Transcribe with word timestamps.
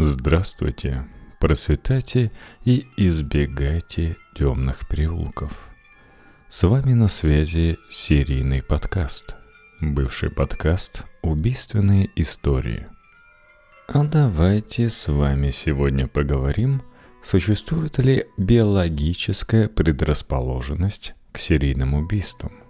Здравствуйте, 0.00 1.08
процветайте 1.40 2.30
и 2.64 2.86
избегайте 2.96 4.16
темных 4.36 4.86
переулков. 4.86 5.50
С 6.48 6.62
вами 6.62 6.92
на 6.92 7.08
связи 7.08 7.78
серийный 7.90 8.62
подкаст. 8.62 9.34
Бывший 9.80 10.30
подкаст 10.30 11.04
«Убийственные 11.20 12.10
истории». 12.14 12.86
А 13.88 14.04
давайте 14.04 14.88
с 14.88 15.08
вами 15.08 15.50
сегодня 15.50 16.06
поговорим, 16.06 16.82
существует 17.24 17.98
ли 17.98 18.26
биологическая 18.36 19.66
предрасположенность 19.66 21.14
к 21.32 21.38
серийным 21.38 21.94
убийствам– 21.94 22.52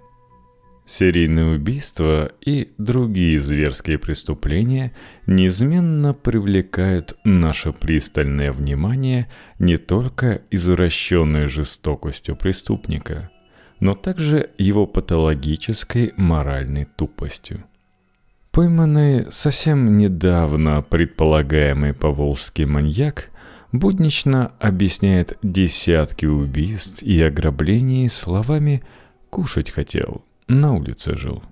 Серийные 0.89 1.45
убийства 1.57 2.33
и 2.41 2.73
другие 2.79 3.39
зверские 3.39 3.99
преступления 3.99 4.95
неизменно 5.27 6.15
привлекают 6.15 7.19
наше 7.25 7.75
пристальное 7.75 8.53
внимание 8.53 9.29
не 9.59 9.77
только 9.77 10.41
извращенной 10.51 11.47
жестокостью 11.49 12.37
преступника, 12.37 13.29
но 13.81 13.93
также 13.93 14.49
его 14.57 14.87
патологической 14.87 16.15
моральной 16.17 16.87
тупостью. 16.87 17.65
Пойманный 18.51 19.31
совсем 19.31 19.99
недавно 19.99 20.81
предполагаемый 20.81 21.93
поволжский 21.93 22.65
маньяк 22.65 23.29
буднично 23.73 24.53
объясняет 24.59 25.37
десятки 25.43 26.25
убийств 26.25 27.03
и 27.03 27.21
ограблений 27.21 28.09
словами 28.09 28.83
«кушать 29.29 29.71
хотел», 29.71 30.25
на 30.49 30.75
улице 30.75 31.17
жил. 31.17 31.43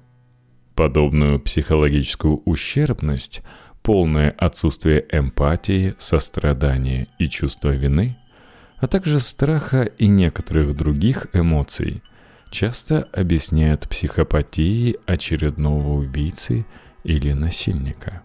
Подобную 0.75 1.41
психологическую 1.41 2.43
ущербность, 2.45 3.43
полное 3.83 4.31
отсутствие 4.31 5.07
эмпатии, 5.11 5.95
сострадания 5.99 7.09
и 7.19 7.29
чувства 7.29 7.71
вины, 7.71 8.19
а 8.79 8.87
также 8.87 9.21
страха 9.21 9.83
и 9.83 10.09
некоторых 10.09 10.77
других 10.77 11.29
эмоций, 11.33 12.03
часто 12.51 13.09
объясняют 13.13 13.89
психопатией 13.89 14.97
очередного 15.07 15.93
убийцы 15.95 16.67
или 17.05 17.33
насильника. 17.33 18.23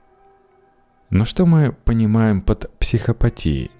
Но 1.09 1.25
что 1.25 1.45
мы 1.45 1.73
понимаем 1.73 2.41
под 2.41 2.71
психопатией? 2.79 3.71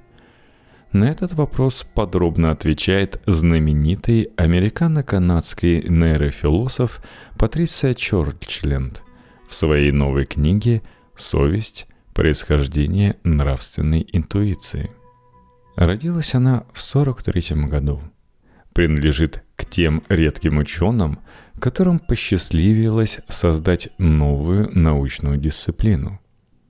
На 0.91 1.05
этот 1.05 1.33
вопрос 1.33 1.85
подробно 1.93 2.51
отвечает 2.51 3.21
знаменитый 3.25 4.29
американо-канадский 4.35 5.87
нейрофилософ 5.87 7.01
Патрисия 7.37 7.93
Чорчленд 7.93 9.01
в 9.47 9.53
своей 9.53 9.91
новой 9.91 10.25
книге 10.25 10.81
«Совесть. 11.15 11.87
Происхождение 12.13 13.15
нравственной 13.23 14.05
интуиции». 14.11 14.91
Родилась 15.77 16.35
она 16.35 16.65
в 16.73 16.81
43 16.81 17.67
году. 17.67 18.01
Принадлежит 18.73 19.45
к 19.55 19.65
тем 19.65 20.03
редким 20.09 20.57
ученым, 20.57 21.19
которым 21.57 21.99
посчастливилось 21.99 23.19
создать 23.29 23.89
новую 23.97 24.69
научную 24.77 25.37
дисциплину. 25.37 26.19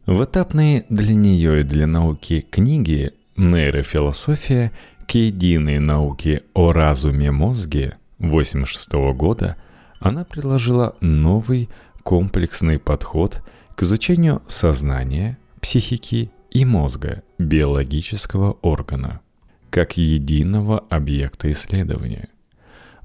В 0.06 0.24
этапной 0.24 0.86
для 0.90 1.16
нее 1.16 1.62
и 1.62 1.64
для 1.64 1.88
науки 1.88 2.42
книге 2.42 3.14
Нейрофилософия 3.38 4.72
к 5.08 5.12
единой 5.12 5.80
науке 5.80 6.44
о 6.54 6.72
разуме 6.72 7.32
мозге 7.32 7.98
1986 8.20 8.92
года 9.18 9.56
она 10.00 10.26
предложила 10.26 10.96
новый 11.00 11.70
комплексный 12.04 12.78
подход 12.78 13.42
к 13.76 13.84
изучению 13.84 14.42
сознания, 14.48 15.38
психики 15.62 16.32
и 16.50 16.66
мозга 16.66 17.24
биологического 17.38 18.58
органа 18.62 19.22
как 19.70 19.96
единого 19.96 20.80
объекта 20.90 21.50
исследования. 21.50 22.28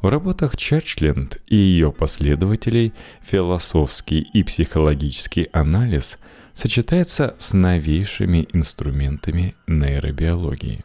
В 0.03 0.09
работах 0.09 0.57
Чачленд 0.57 1.41
и 1.47 1.55
ее 1.55 1.93
последователей 1.93 2.93
философский 3.23 4.21
и 4.21 4.43
психологический 4.43 5.49
анализ– 5.53 6.19
сочетается 6.57 7.37
с 7.39 7.53
новейшими 7.53 8.49
инструментами 8.53 9.55
нейробиологии. 9.67 10.85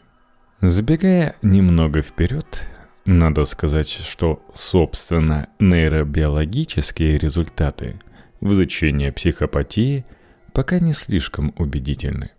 Забегая 0.59 1.35
немного 1.41 2.01
вперед, 2.01 2.67
надо 3.05 3.45
сказать, 3.45 3.87
что, 3.89 4.45
собственно, 4.53 5.47
нейробиологические 5.59 7.17
результаты 7.17 7.99
в 8.41 8.51
изучении 8.51 9.09
психопатии 9.11 10.05
пока 10.53 10.79
не 10.79 10.91
слишком 10.91 11.53
убедительны. 11.57 12.31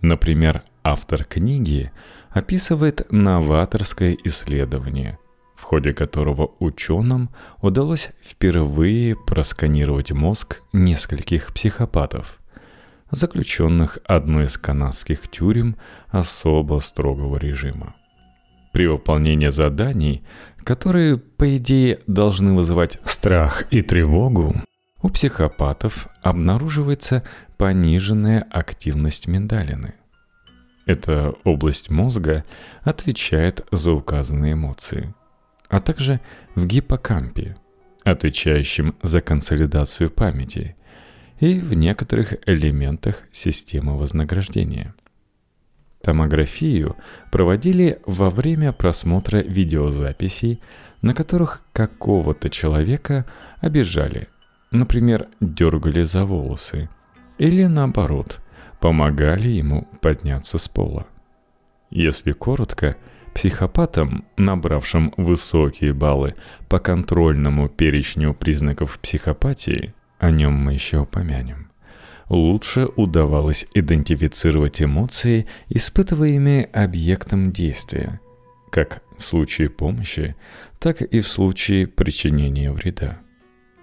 Например, 0.00 0.62
автор 0.82 1.24
книги 1.24 1.92
описывает 2.30 3.06
новаторское 3.12 4.16
исследование, 4.24 5.18
в 5.54 5.62
ходе 5.62 5.92
которого 5.92 6.52
ученым 6.60 7.28
удалось 7.60 8.08
впервые 8.24 9.16
просканировать 9.16 10.12
мозг 10.12 10.62
нескольких 10.72 11.52
психопатов– 11.52 12.40
заключенных 13.10 13.98
одной 14.06 14.44
из 14.44 14.58
канадских 14.58 15.28
тюрем 15.28 15.76
особо 16.08 16.80
строгого 16.80 17.36
режима. 17.36 17.94
При 18.72 18.86
выполнении 18.86 19.50
заданий, 19.50 20.24
которые, 20.64 21.18
по 21.18 21.56
идее, 21.56 22.00
должны 22.06 22.54
вызывать 22.54 22.98
страх 23.04 23.66
и 23.70 23.82
тревогу, 23.82 24.54
у 25.00 25.08
психопатов 25.10 26.08
обнаруживается 26.22 27.22
пониженная 27.56 28.44
активность 28.50 29.28
миндалины. 29.28 29.94
Эта 30.86 31.34
область 31.44 31.90
мозга 31.90 32.44
отвечает 32.82 33.66
за 33.70 33.92
указанные 33.92 34.54
эмоции, 34.54 35.14
а 35.68 35.80
также 35.80 36.20
в 36.54 36.66
гиппокампе, 36.66 37.56
отвечающем 38.02 38.96
за 39.02 39.20
консолидацию 39.20 40.10
памяти– 40.10 40.76
и 41.44 41.60
в 41.60 41.74
некоторых 41.74 42.36
элементах 42.46 43.22
системы 43.30 43.98
вознаграждения. 43.98 44.94
Томографию 46.00 46.96
проводили 47.30 47.98
во 48.06 48.30
время 48.30 48.72
просмотра 48.72 49.38
видеозаписей, 49.38 50.60
на 51.02 51.12
которых 51.12 51.62
какого-то 51.74 52.48
человека 52.48 53.26
обижали, 53.60 54.28
например, 54.70 55.26
дергали 55.40 56.04
за 56.04 56.24
волосы, 56.24 56.88
или 57.36 57.64
наоборот, 57.64 58.40
помогали 58.80 59.48
ему 59.48 59.86
подняться 60.00 60.56
с 60.56 60.66
пола. 60.66 61.06
Если 61.90 62.32
коротко, 62.32 62.96
психопатам, 63.34 64.24
набравшим 64.38 65.12
высокие 65.18 65.92
баллы 65.92 66.36
по 66.70 66.78
контрольному 66.78 67.68
перечню 67.68 68.32
признаков 68.32 68.98
психопатии, 68.98 69.92
о 70.24 70.30
нем 70.30 70.54
мы 70.54 70.72
еще 70.72 71.00
упомянем. 71.00 71.70
Лучше 72.30 72.86
удавалось 72.96 73.66
идентифицировать 73.74 74.80
эмоции, 74.80 75.46
испытываемые 75.68 76.64
объектом 76.64 77.52
действия, 77.52 78.20
как 78.70 79.02
в 79.18 79.22
случае 79.22 79.68
помощи, 79.68 80.34
так 80.78 81.02
и 81.02 81.20
в 81.20 81.28
случае 81.28 81.86
причинения 81.86 82.72
вреда. 82.72 83.18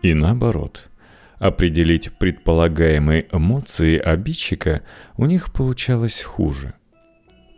И 0.01 0.15
наоборот, 0.15 0.89
определить 1.37 2.11
предполагаемые 2.17 3.27
эмоции 3.31 3.99
обидчика 3.99 4.81
у 5.17 5.27
них 5.27 5.53
получалось 5.53 6.23
хуже. 6.23 6.73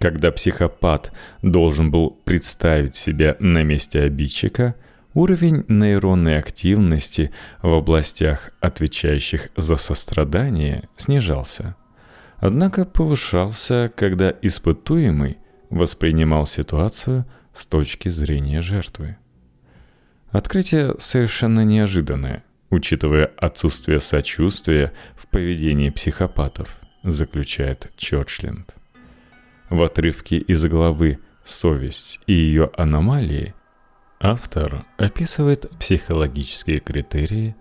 Когда 0.02 0.32
психопат 0.34 1.14
должен 1.42 1.90
был 1.90 2.12
представить 2.26 2.98
себя 2.98 3.38
на 3.40 3.64
месте 3.64 4.02
обидчика– 4.02 4.76
Уровень 5.14 5.64
нейронной 5.68 6.40
активности 6.40 7.32
в 7.62 7.72
областях, 7.72 8.52
отвечающих 8.62 9.50
за 9.56 9.76
сострадание, 9.76 10.90
снижался. 10.98 11.76
Однако 12.38 12.84
повышался, 12.84 13.92
когда 13.96 14.34
испытуемый 14.42 15.38
воспринимал 15.70 16.48
ситуацию 16.48 17.26
с 17.54 17.68
точки 17.68 18.10
зрения 18.10 18.62
жертвы. 18.62 19.18
Открытие 20.32 20.96
совершенно 20.98 21.64
неожиданное, 21.64 22.44
учитывая 22.72 23.26
отсутствие 23.38 24.00
сочувствия 24.00 24.94
в 25.16 25.28
поведении 25.28 25.92
психопатов, 25.92 26.80
заключает 27.04 27.94
Чорчленд. 27.98 28.76
В 29.70 29.84
отрывке 29.84 30.38
из 30.38 30.66
главы 30.66 31.20
«Совесть 31.46 32.20
и 32.26 32.34
ее 32.34 32.72
аномалии» 32.76 33.54
Автор 34.26 34.86
описывает 34.96 35.70
психологические 35.78 36.80
критерии, 36.80 37.58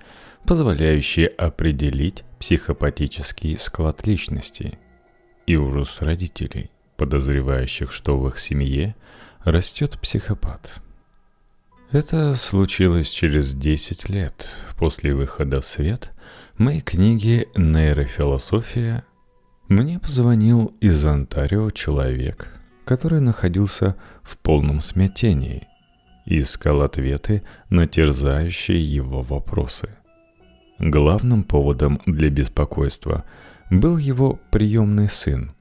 позволяющие 0.47 1.27
определить 1.27 2.23
психопатический 2.39 3.59
склад 3.59 4.07
личности 4.07 4.79
и 5.45 5.57
ужас 5.57 6.01
родителей, 6.01 6.71
подозревающих, 6.97 7.91
что 7.91 8.17
в 8.17 8.29
их 8.29 8.39
семье 8.39 8.95
растет 9.43 9.99
психопат. 10.01 10.81
Это 11.91 12.37
случилось 12.37 13.11
через 13.11 13.55
10 13.55 14.09
лет 14.09 14.49
после 14.79 15.17
выхода 15.17 15.61
в 15.61 15.67
свет 15.67 16.13
моей 16.59 16.81
книги 16.81 17.49
«Нейрофилософия. 17.57 19.03
Мне 19.67 19.99
позвонил 19.99 20.77
из 20.81 21.05
Онтарио 21.05 21.71
человек, 21.71 22.55
который 22.85 23.19
находился 23.19 23.97
в 24.23 24.39
полном 24.39 24.81
смятении 24.81 25.67
и 26.25 26.41
искал 26.41 26.83
ответы 26.83 27.43
на 27.69 27.87
терзающие 27.87 28.83
его 28.83 29.23
вопросы. 29.23 29.91
Главным 30.79 31.45
поводом 31.45 32.01
для 32.07 32.31
беспокойства 32.31 33.25
был 33.71 33.99
его 33.99 34.41
приемный 34.51 35.09
сын, 35.09 35.53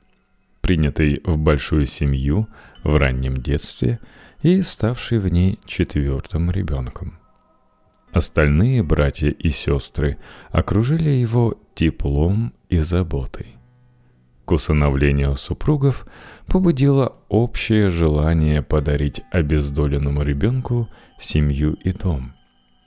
принятый 0.62 1.22
в 1.24 1.38
большую 1.38 1.86
семью 1.86 2.48
в 2.84 2.96
раннем 2.98 3.38
детстве 3.38 4.00
и 4.42 4.62
ставший 4.62 5.20
в 5.20 5.28
ней 5.28 5.60
четвертым 5.66 6.52
ребенком. 6.52 7.18
Остальные 8.12 8.84
братья 8.84 9.30
и 9.30 9.50
сестры 9.50 10.18
окружили 10.50 11.10
его 11.10 11.56
теплом 11.76 12.54
и 12.70 12.80
заботой. 12.80 13.56
К 14.46 14.54
усыновлению 14.54 15.36
супругов 15.38 16.06
побудило 16.52 17.16
общее 17.30 17.90
желание 17.90 18.62
подарить 18.62 19.22
обездоленному 19.32 20.22
ребенку 20.22 20.90
семью 21.18 21.76
и 21.76 21.94
дом, 21.94 22.34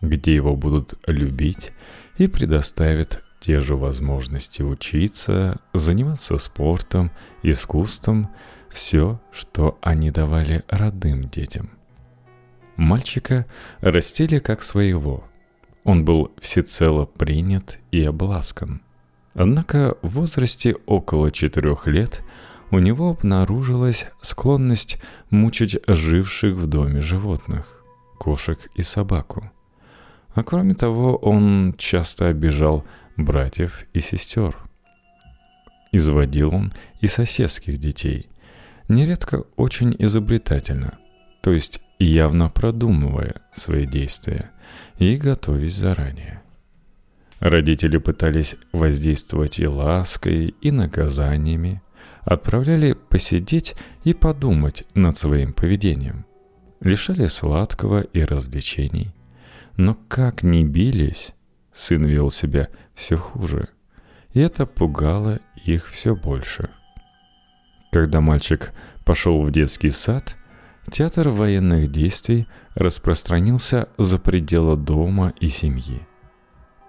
где 0.03 0.35
его 0.35 0.55
будут 0.55 0.99
любить 1.07 1.73
и 2.19 2.27
предоставят 2.27 3.23
те 3.41 3.61
же 3.61 3.77
возможности 3.77 4.61
учиться, 4.61 5.61
заниматься 5.73 6.37
спортом, 6.37 7.11
искусством, 7.43 8.29
все, 8.69 9.19
что 9.33 9.79
они 9.81 10.11
давали 10.11 10.63
родным 10.69 11.31
детям. 11.31 11.71
Мальчика 12.77 13.47
растили 13.81 14.41
как 14.41 14.63
своего. 14.63 15.25
Он 15.85 16.05
был 16.05 16.33
всецело 16.39 17.07
принят 17.07 17.79
и 17.91 18.05
обласкан. 18.05 18.83
Однако 19.33 19.97
в 20.03 20.11
возрасте 20.17 20.77
около 20.85 21.31
четырех 21.31 21.87
лет 21.87 22.23
у 22.75 22.81
него 22.81 23.11
обнаружилась 23.11 24.07
склонность 24.21 24.99
мучить 25.31 25.79
живших 25.87 26.57
в 26.57 26.67
доме 26.67 27.01
животных, 27.03 27.85
кошек 28.19 28.59
и 28.75 28.83
собаку. 28.83 29.49
А 30.35 30.43
кроме 30.43 30.75
того, 30.75 31.15
он 31.15 31.77
часто 31.79 32.27
обижал 32.27 32.85
братьев 33.17 33.85
и 33.93 34.01
сестер. 34.01 34.57
Изводил 35.93 36.53
он 36.53 36.73
и 37.01 37.07
соседских 37.07 37.79
детей, 37.79 38.29
нередко 38.89 39.45
очень 39.55 39.95
изобретательно, 40.01 40.99
то 41.43 41.53
есть 41.53 41.81
явно 42.01 42.49
продумывая 42.49 43.37
свои 43.53 43.87
действия 43.87 44.51
и 44.99 45.15
готовясь 45.15 45.77
заранее. 45.77 46.43
Родители 47.39 47.99
пытались 47.99 48.57
воздействовать 48.73 49.61
и 49.61 49.67
лаской, 49.69 50.57
и 50.61 50.73
наказаниями, 50.73 51.81
отправляли 52.25 52.95
посидеть 52.95 53.75
и 54.05 54.15
подумать 54.15 54.85
над 54.95 55.17
своим 55.17 55.53
поведением, 55.53 56.25
лишали 56.81 57.27
сладкого 57.27 58.01
и 58.01 58.23
развлечений. 58.23 59.15
Но 59.77 59.97
как 60.09 60.43
ни 60.43 60.65
бились, 60.65 61.35
сын 61.73 62.05
вел 62.05 62.31
себя 62.31 62.69
все 62.95 63.17
хуже, 63.17 63.69
и 64.33 64.41
это 64.41 64.67
пугало 64.67 65.41
их 65.65 65.89
все 65.89 66.15
больше. 66.15 66.71
Когда 67.93 68.21
мальчик 68.21 68.73
пошел 69.05 69.43
в 69.43 69.51
детский 69.51 69.91
сад, 69.91 70.37
театр 70.91 71.29
военных 71.29 71.91
действий 71.91 72.47
распространился 72.75 73.89
за 73.99 74.19
пределы 74.19 74.77
дома 74.77 75.33
и 75.41 75.49
семьи– 75.49 76.07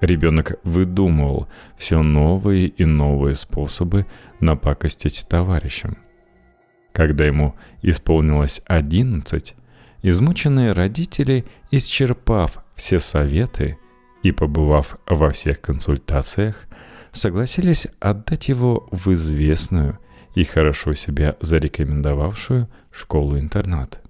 Ребенок 0.02 0.60
выдумывал 0.64 1.48
все 1.78 2.02
новые 2.02 2.68
и 2.68 2.86
новые 2.86 3.36
способы 3.36 4.06
напакостить 4.40 5.26
товарищам. 5.28 5.98
Когда 6.92 7.26
ему 7.26 7.56
исполнилось 7.82 8.62
одиннадцать, 8.66 9.56
измученные 10.02 10.74
родители, 10.74 11.46
исчерпав 11.72 12.64
все 12.76 13.00
советы 13.00 13.78
и 14.24 14.32
побывав 14.32 14.98
во 15.08 15.32
всех 15.32 15.62
консультациях, 15.62 16.68
согласились 17.12 17.88
отдать 18.00 18.50
его 18.50 18.88
в 18.92 19.12
известную 19.14 20.00
и 20.36 20.44
хорошо 20.44 20.94
себя 20.94 21.38
зарекомендовавшую 21.40 22.70
школу-интернат. 22.92 24.02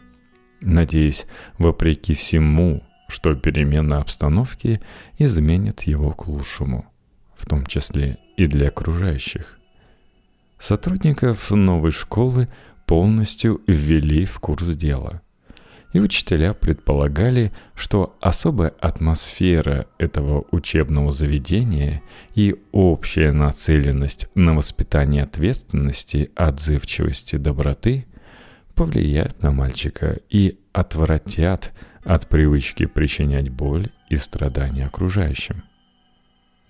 Надеясь, 0.62 1.28
вопреки 1.60 2.16
всему, 2.16 2.81
что 3.07 3.36
перемена 3.36 4.00
обстановки 4.00 4.81
изменит 5.18 5.84
его 5.84 6.12
к 6.12 6.28
лучшему, 6.28 6.86
в 7.36 7.46
том 7.46 7.66
числе 7.66 8.18
и 8.38 8.48
для 8.48 8.68
окружающих. 8.69 9.60
Сотрудников 10.60 11.52
новой 11.52 11.92
школы 11.92 12.48
полностью 12.86 13.62
ввели 13.68 14.25
в 14.25 14.40
курс 14.40 14.66
дела. 14.68 15.22
И 15.94 16.00
учителя 16.00 16.54
предполагали, 16.54 17.54
что 17.74 18.18
особая 18.19 18.74
атмосфера 18.81 19.88
этого 19.98 20.44
учебного 20.52 21.12
заведения 21.12 22.02
и 22.34 22.56
общая 22.74 23.31
нацеленность 23.31 24.28
на 24.36 24.54
воспитание 24.54 25.24
ответственности, 25.24 26.31
отзывчивости, 26.36 27.38
доброты 27.38 28.06
повлияют 28.74 29.42
на 29.42 29.52
мальчика 29.52 30.19
и 30.30 30.60
отвратят 30.74 31.72
от 32.06 32.28
привычки 32.28 32.86
причинять 32.86 33.50
боль 33.50 33.90
и 34.10 34.16
страдания 34.16 34.86
окружающим. 34.86 35.63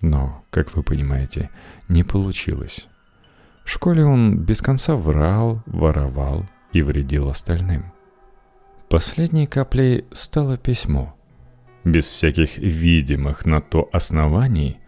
Но, 0.00 0.42
как 0.50 0.74
вы 0.74 0.82
понимаете, 0.82 1.50
не 1.88 2.02
получилось. 2.02 2.88
В 3.64 3.70
школе 3.70 4.04
он 4.04 4.38
без 4.38 4.60
конца 4.60 4.96
врал, 4.96 5.62
воровал 5.66 6.46
и 6.72 6.82
вредил 6.82 7.28
остальным. 7.28 7.92
Последней 8.88 9.46
каплей 9.46 10.04
стало 10.12 10.56
письмо. 10.56 11.14
Без 11.84 12.06
всяких 12.06 12.58
видимых 12.58 13.44
на 13.44 13.60
то 13.60 13.88
оснований 13.92 14.78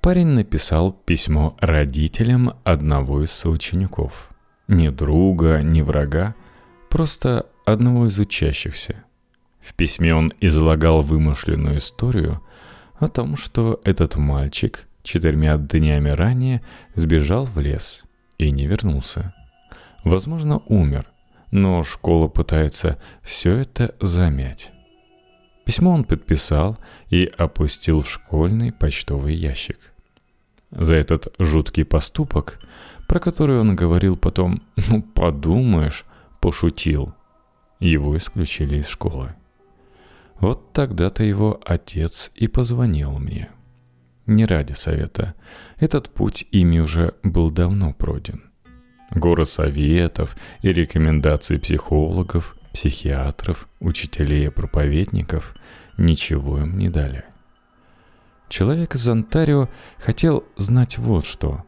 парень 0.00 0.28
написал 0.28 0.92
письмо 0.92 1.56
родителям 1.60 2.54
одного 2.64 3.24
из 3.24 3.30
соучеников. 3.30 4.30
Ни 4.68 4.88
друга, 4.88 5.62
ни 5.62 5.82
врага, 5.82 6.34
просто 6.88 7.46
одного 7.64 8.06
из 8.06 8.18
учащихся– 8.18 9.04
в 9.60 9.74
письме 9.74 10.14
он 10.14 10.32
излагал 10.40 11.02
вымышленную 11.02 11.78
историю 11.78 12.42
о 12.98 13.08
том, 13.08 13.36
что 13.36 13.80
этот 13.84 14.16
мальчик 14.16 14.86
четырьмя 15.02 15.56
днями 15.56 16.10
ранее 16.10 16.62
сбежал 16.94 17.44
в 17.44 17.58
лес 17.58 18.02
и 18.38 18.50
не 18.50 18.66
вернулся. 18.66 19.34
Возможно, 20.04 20.62
умер, 20.66 21.06
но 21.50 21.82
школа 21.82 22.28
пытается 22.28 23.00
все 23.22 23.56
это 23.56 23.94
замять. 24.00 24.70
Письмо 25.64 25.92
он 25.92 26.04
подписал 26.04 26.78
и 27.10 27.30
опустил 27.36 28.00
в 28.00 28.10
школьный 28.10 28.72
почтовый 28.72 29.34
ящик. 29.34 29.78
За 30.70 30.94
этот 30.94 31.28
жуткий 31.38 31.84
поступок, 31.84 32.58
про 33.06 33.20
который 33.20 33.58
он 33.58 33.76
говорил 33.76 34.16
потом 34.16 34.62
«ну 34.88 35.02
подумаешь», 35.02 36.04
пошутил, 36.40 37.14
его 37.80 38.16
исключили 38.16 38.76
из 38.76 38.86
школы. 38.86 39.34
Вот 40.40 40.72
тогда-то 40.72 41.24
его 41.24 41.60
отец 41.64 42.30
и 42.34 42.46
позвонил 42.46 43.18
мне. 43.18 43.50
Не 44.26 44.44
ради 44.44 44.72
совета. 44.72 45.34
Этот 45.78 46.10
путь 46.10 46.46
ими 46.52 46.78
уже 46.78 47.14
был 47.22 47.50
давно 47.50 47.92
пройден. 47.92 48.42
Горы 49.10 49.46
советов 49.46 50.36
и 50.60 50.72
рекомендаций 50.72 51.58
психологов, 51.58 52.56
психиатров, 52.72 53.68
учителей 53.80 54.46
и 54.46 54.50
проповедников 54.50 55.56
ничего 55.96 56.58
им 56.58 56.78
не 56.78 56.88
дали. 56.88 57.24
Человек 58.48 58.94
из 58.94 59.08
Онтарио 59.08 59.68
хотел 59.98 60.44
знать 60.56 60.98
вот 60.98 61.26
что. 61.26 61.64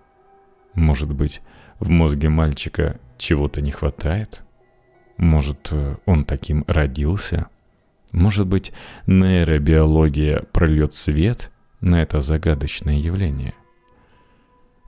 Может 0.75 1.13
быть, 1.13 1.43
в 1.79 1.89
мозге 1.89 2.29
мальчика 2.29 3.01
чего-то 3.19 3.61
не 3.61 3.73
хватает? 3.73 4.43
Может, 5.17 5.73
он 6.07 6.25
таким 6.25 6.65
родился– 6.69 7.49
может 8.13 8.47
быть, 8.47 8.73
нейробиология 9.07 10.43
прольет 10.53 10.95
свет 10.95 11.51
на 11.81 12.03
это 12.03 12.21
загадочное 12.21 12.97
явление? 12.97 13.55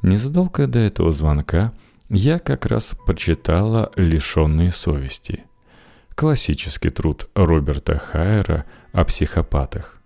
Незадолго 0.02 0.67
до 0.67 0.81
этого 0.81 1.12
звонка 1.12 1.73
я 2.09 2.38
как 2.38 2.67
раз 2.67 2.95
прочитала 3.07 3.93
«Лишенные 3.97 4.73
совести» 4.73 5.45
классический 6.14 6.91
труд 6.91 7.29
Роберта 7.35 7.99
Хайера 7.99 8.64
о 8.93 9.05
психопатах. 9.05 10.00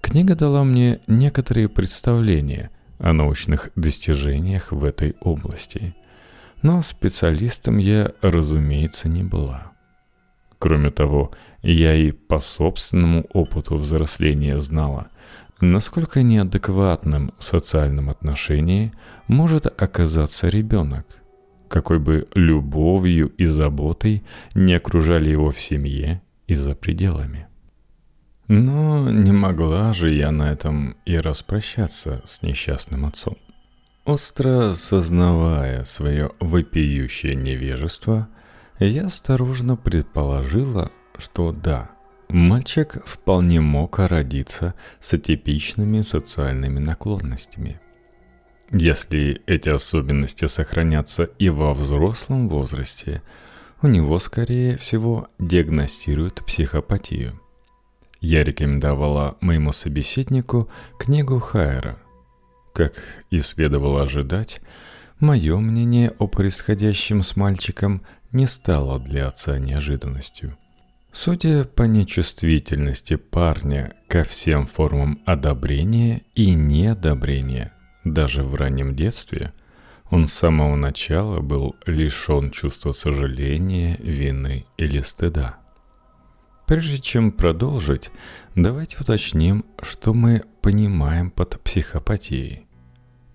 Книга 0.00 0.34
дала 0.34 0.64
мне 0.64 1.00
некоторые 1.06 1.68
представления 1.68 2.70
о 2.98 3.12
научных 3.12 3.70
достижениях 3.76 4.72
в 4.72 4.84
этой 4.84 5.16
области, 5.20 5.94
но 6.62 6.80
специалистом 6.82 7.78
я, 7.78 8.12
разумеется, 8.22 9.08
не 9.08 9.24
была. 9.24 9.72
Кроме 10.58 10.90
того, 10.90 11.32
я 11.72 11.94
и 11.94 12.12
по 12.12 12.40
собственному 12.40 13.26
опыту 13.32 13.76
взросления 13.76 14.60
знала, 14.60 15.08
Насколько 15.60 16.22
неадекватным 16.22 17.32
в 17.38 17.44
социальном 17.44 18.10
отношении 18.10 18.92
может 19.26 19.66
оказаться 19.66 20.48
ребенок, 20.48 21.06
какой 21.68 21.98
бы 21.98 22.28
любовью 22.34 23.28
и 23.38 23.46
заботой 23.46 24.22
не 24.54 24.74
окружали 24.74 25.30
его 25.30 25.50
в 25.50 25.58
семье 25.58 26.20
и 26.46 26.54
за 26.54 26.74
пределами. 26.74 27.46
Но 28.48 29.10
не 29.10 29.32
могла 29.32 29.94
же 29.94 30.12
я 30.12 30.30
на 30.30 30.52
этом 30.52 30.96
и 31.06 31.16
распрощаться 31.16 32.20
с 32.24 32.42
несчастным 32.42 33.06
отцом. 33.06 33.36
Остро 34.04 34.74
сознавая 34.74 35.84
свое 35.84 36.30
вопиющее 36.38 37.34
невежество, 37.34 38.28
я 38.78 39.06
осторожно 39.06 39.74
предположила, 39.76 40.92
что 41.18 41.52
да, 41.52 41.90
мальчик 42.28 43.02
вполне 43.06 43.60
мог 43.60 43.98
родиться 43.98 44.74
с 45.00 45.14
атипичными 45.14 46.02
социальными 46.02 46.78
наклонностями. 46.78 47.80
Если 48.70 49.42
эти 49.46 49.68
особенности 49.68 50.46
сохранятся 50.46 51.24
и 51.24 51.48
во 51.48 51.72
взрослом 51.72 52.48
возрасте, 52.48 53.22
у 53.82 53.86
него, 53.86 54.18
скорее 54.18 54.76
всего, 54.76 55.28
диагностируют 55.38 56.44
психопатию. 56.44 57.40
Я 58.20 58.42
рекомендовала 58.42 59.36
моему 59.40 59.70
собеседнику 59.72 60.68
книгу 60.98 61.38
Хайера. 61.38 61.98
Как 62.74 62.94
и 63.30 63.38
следовало 63.38 64.02
ожидать, 64.02 64.60
мое 65.20 65.56
мнение 65.58 66.12
о 66.18 66.26
происходящем 66.26 67.22
с 67.22 67.36
мальчиком 67.36 68.02
не 68.32 68.46
стало 68.46 68.98
для 68.98 69.28
отца 69.28 69.58
неожиданностью. 69.58 70.56
Судя 71.18 71.64
по 71.64 71.84
нечувствительности 71.84 73.16
парня 73.16 73.94
ко 74.06 74.22
всем 74.22 74.66
формам 74.66 75.18
одобрения 75.24 76.20
и 76.34 76.52
неодобрения, 76.52 77.72
даже 78.04 78.42
в 78.42 78.54
раннем 78.54 78.94
детстве, 78.94 79.54
он 80.10 80.26
с 80.26 80.34
самого 80.34 80.76
начала 80.76 81.40
был 81.40 81.74
лишен 81.86 82.50
чувства 82.50 82.92
сожаления, 82.92 83.96
вины 83.98 84.66
или 84.76 85.00
стыда. 85.00 85.56
Прежде 86.66 86.98
чем 86.98 87.32
продолжить, 87.32 88.10
давайте 88.54 88.98
уточним, 89.00 89.64
что 89.80 90.12
мы 90.12 90.42
понимаем 90.60 91.30
под 91.30 91.58
психопатией. 91.62 92.66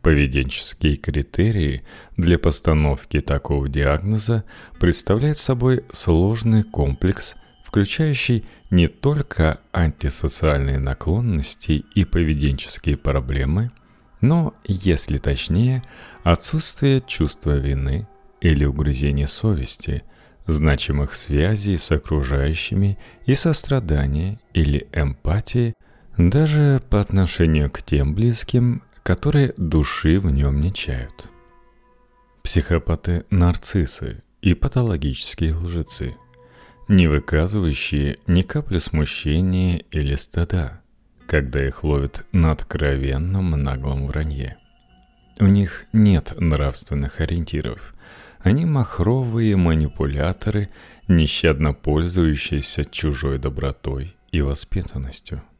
Поведенческие 0.03 0.97
критерии 0.97 1.81
для 2.15 2.37
постановки 2.37 3.21
такого 3.21 3.67
диагноза 3.67 4.43
представляют 4.79 5.39
собой 5.39 5.83
сложный 5.91 6.61
комплекс, 6.61 7.35
включающий 7.71 8.43
не 8.69 8.87
только 8.87 9.61
антисоциальные 9.71 10.77
наклонности 10.77 11.85
и 11.95 12.03
поведенческие 12.03 12.97
проблемы, 12.97 13.71
но, 14.19 14.53
если 14.65 15.19
точнее, 15.19 15.81
отсутствие 16.23 16.99
чувства 16.99 17.57
вины 17.57 18.09
или 18.41 18.65
угрызения 18.65 19.25
совести, 19.25 20.03
значимых 20.47 21.13
связей 21.13 21.77
с 21.77 21.89
окружающими 21.91 22.99
и 23.25 23.35
сострадания 23.35 24.37
или 24.53 24.89
эмпатии 24.91 25.73
даже 26.17 26.81
по 26.89 26.99
отношению 26.99 27.71
к 27.71 27.81
тем 27.83 28.13
близким, 28.15 28.83
которые 29.01 29.53
души 29.55 30.19
в 30.19 30.29
нем 30.29 30.59
не 30.59 30.73
чают. 30.73 31.29
Психопаты-нарциссы 32.43 34.23
и 34.41 34.55
патологические 34.55 35.55
лжецы, 35.55 36.17
не 36.91 37.07
выказывающие 37.07 38.17
ни 38.27 38.41
капли 38.41 38.77
смущения 38.77 39.77
или 39.91 40.15
стыда, 40.15 40.81
когда 41.25 41.65
их 41.65 41.85
ловят 41.85 42.25
на 42.33 42.51
откровенном 42.51 43.51
наглом 43.51 44.07
вранье. 44.07 44.57
У 45.39 45.45
них 45.45 45.85
нет 45.93 46.33
нравственных 46.37 47.21
ориентиров. 47.21 47.93
Они 48.39 48.65
махровые 48.65 49.55
манипуляторы, 49.55 50.69
нещадно 51.07 51.73
пользующиеся 51.73 52.83
чужой 52.83 53.39
добротой 53.39 54.15
и 54.31 54.41
воспитанностью– 54.41 55.41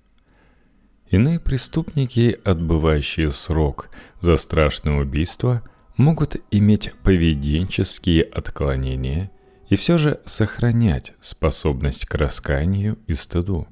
Иные 1.10 1.42
преступники, 1.42 2.40
отбывающие 2.46 3.32
срок 3.32 3.90
за 4.22 4.38
страшное 4.38 5.02
убийство, 5.02 5.62
могут 5.98 6.38
иметь 6.52 6.94
поведенческие 7.04 8.24
отклонения 8.24 9.30
и 9.72 9.75
все 9.78 9.98
же 9.98 10.20
сохранять 10.25 11.13
способность 11.22 12.06
к 12.06 12.16
раскаянию 12.16 13.00
и 13.08 13.13
стыду. 13.13 13.68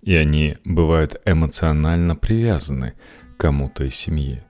И 0.00 0.14
они 0.14 0.56
бывают 0.64 1.20
эмоционально 1.24 2.14
привязаны 2.14 2.94
к 3.36 3.40
кому-то 3.40 3.82
из 3.82 3.96
семьи. 3.96 4.44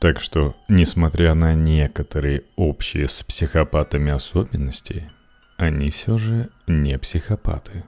Так 0.00 0.18
что, 0.18 0.56
несмотря 0.68 1.34
на 1.34 1.54
некоторые 1.54 2.42
общие 2.56 3.06
с 3.06 3.22
психопатами 3.22 4.10
особенности, 4.10 5.08
они 5.58 5.90
все 5.90 6.18
же 6.18 6.50
не 6.66 6.98
психопаты. 6.98 7.84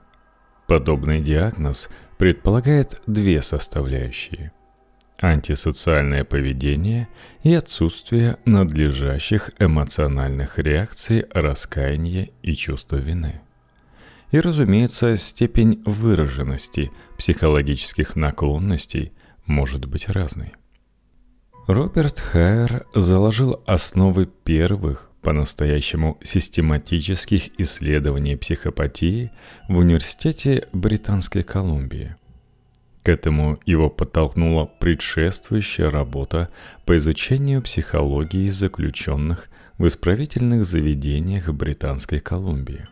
Подобный 0.69 1.21
диагноз– 1.21 1.89
предполагает 2.19 3.01
две 3.07 3.43
составляющие– 3.43 4.53
антисоциальное 5.21 6.25
поведение 6.25 7.09
и 7.43 7.55
отсутствие 7.55 8.37
надлежащих 8.45 9.51
эмоциональных 9.59 10.59
реакций 10.59 11.27
раскаяния 11.33 12.31
и 12.43 12.55
чувства 12.55 12.97
вины. 12.97 13.41
И, 14.31 14.41
разумеется, 14.41 15.17
степень 15.17 15.83
выраженности 15.85 16.93
психологических 17.17 18.15
наклонностей 18.15 19.13
может 19.47 19.87
быть 19.87 20.09
разной. 20.09 20.53
Роберт 21.67 22.19
Хайер 22.19 22.87
заложил 22.95 23.63
основы 23.67 24.27
первых 24.27 25.11
по-настоящему 25.23 26.19
систематических 26.23 27.59
исследований 27.61 28.37
психопатии 28.37 29.33
в 29.69 29.79
Университете 29.79 30.69
Британской 30.73 31.43
Колумбии. 31.43 32.17
К 33.09 33.11
этому 33.11 33.59
его 33.65 33.89
подтолкнула 33.89 34.67
предшествующая 34.67 35.89
работа 35.89 36.51
по 36.85 36.95
изучению 36.99 37.63
психологии 37.63 38.51
заключенных 38.51 39.49
в 39.79 39.87
исправительных 39.87 40.67
заведениях 40.67 41.49
Британской 41.49 42.21
Колумбии. 42.21 42.87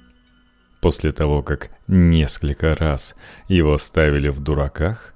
После 0.80 1.12
того, 1.12 1.42
как 1.42 1.68
несколько 1.86 2.74
раз 2.74 3.14
его 3.48 3.76
ставили 3.76 4.30
в 4.30 4.40
дураках, 4.40 5.12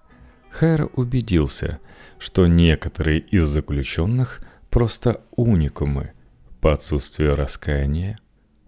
Хайер 0.50 0.90
убедился, 0.94 1.78
что 2.18 2.46
некоторые 2.46 3.20
из 3.20 3.44
заключенных 3.44 4.42
просто 4.68 5.22
уникумы– 5.30 6.12
по 6.60 6.74
отсутствию 6.74 7.36
раскаяния, 7.36 8.18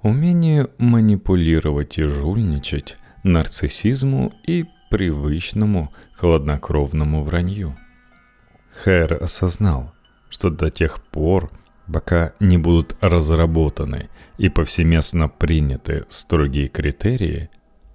умению 0.00 0.70
манипулировать 0.78 1.98
и 1.98 2.04
жульничать, 2.04 2.96
нарциссизму 3.22 4.32
и 4.46 4.64
привычному 4.92 5.90
хладнокровному 6.14 7.24
вранью. 7.24 7.74
Хэр 8.84 9.22
осознал, 9.22 9.90
что 10.28 10.50
до 10.50 10.70
тех 10.70 11.02
пор, 11.02 11.50
пока 11.90 12.34
не 12.40 12.58
будут 12.58 12.96
разработаны 13.00 14.10
и 14.36 14.50
повсеместно 14.50 15.30
приняты 15.30 16.04
строгие 16.10 16.68
критерии, 16.68 17.48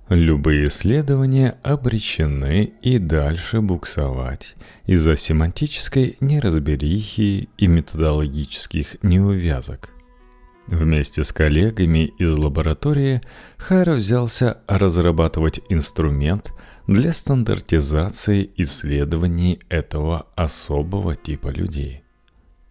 любые 0.10 0.70
исследования 0.70 1.60
обречены 1.62 2.74
и 2.82 2.98
дальше 2.98 3.62
буксовать 3.62 4.56
из-за 4.88 5.16
семантической 5.16 6.18
неразберихи 6.20 7.50
и 7.58 7.68
методологических 7.68 9.04
неувязок. 9.04 9.92
Вместе 10.68 11.24
с 11.24 11.32
коллегами 11.32 12.12
из 12.20 12.38
лаборатории 12.38 13.22
Хайра 13.58 13.94
взялся 13.94 14.58
разрабатывать 14.68 15.62
инструмент 15.70 16.54
для 16.88 17.12
стандартизации 17.12 18.50
исследований 18.56 19.60
этого 19.70 20.28
особого 20.36 21.16
типа 21.16 21.50
людей. 21.50 22.04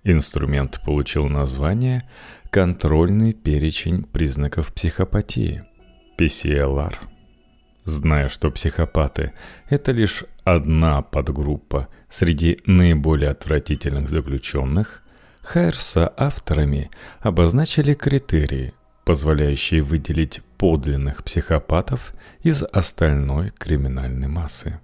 Инструмент 0.04 0.80
получил 0.84 1.28
название 1.28 2.08
«Контрольный 2.50 3.34
перечень 3.34 4.04
признаков 4.04 4.72
психопатии»– 4.72 5.64
PCLR– 6.18 6.94
зная, 7.84 8.28
что 8.28 8.50
психопаты– 8.50 9.32
это 9.68 9.92
лишь 9.92 10.24
одна 10.44 11.02
подгруппа 11.02 11.88
среди 12.08 12.58
наиболее 12.66 13.30
отвратительных 13.30 14.08
заключенных, 14.08 15.02
Хайр 15.42 15.74
авторами 16.16 16.90
обозначили 17.20 17.94
критерии, 17.94 18.74
позволяющие 19.06 19.82
выделить 19.82 20.42
подлинных 20.58 21.22
психопатов 21.22 22.12
из 22.42 22.64
остальной 22.64 23.52
криминальной 23.56 24.26
массы. 24.26 24.80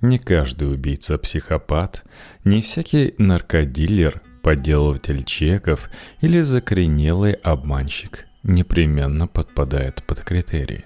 Не 0.00 0.18
каждый 0.18 0.72
убийца-психопат, 0.72 2.04
не 2.44 2.62
всякий 2.62 3.14
наркодилер, 3.18 4.22
подделыватель 4.42 5.24
чеков 5.24 5.90
или 6.20 6.40
закоренелый 6.40 7.32
обманщик 7.32 8.26
непременно 8.44 9.26
подпадает 9.26 10.02
под 10.04 10.20
критерии. 10.20 10.84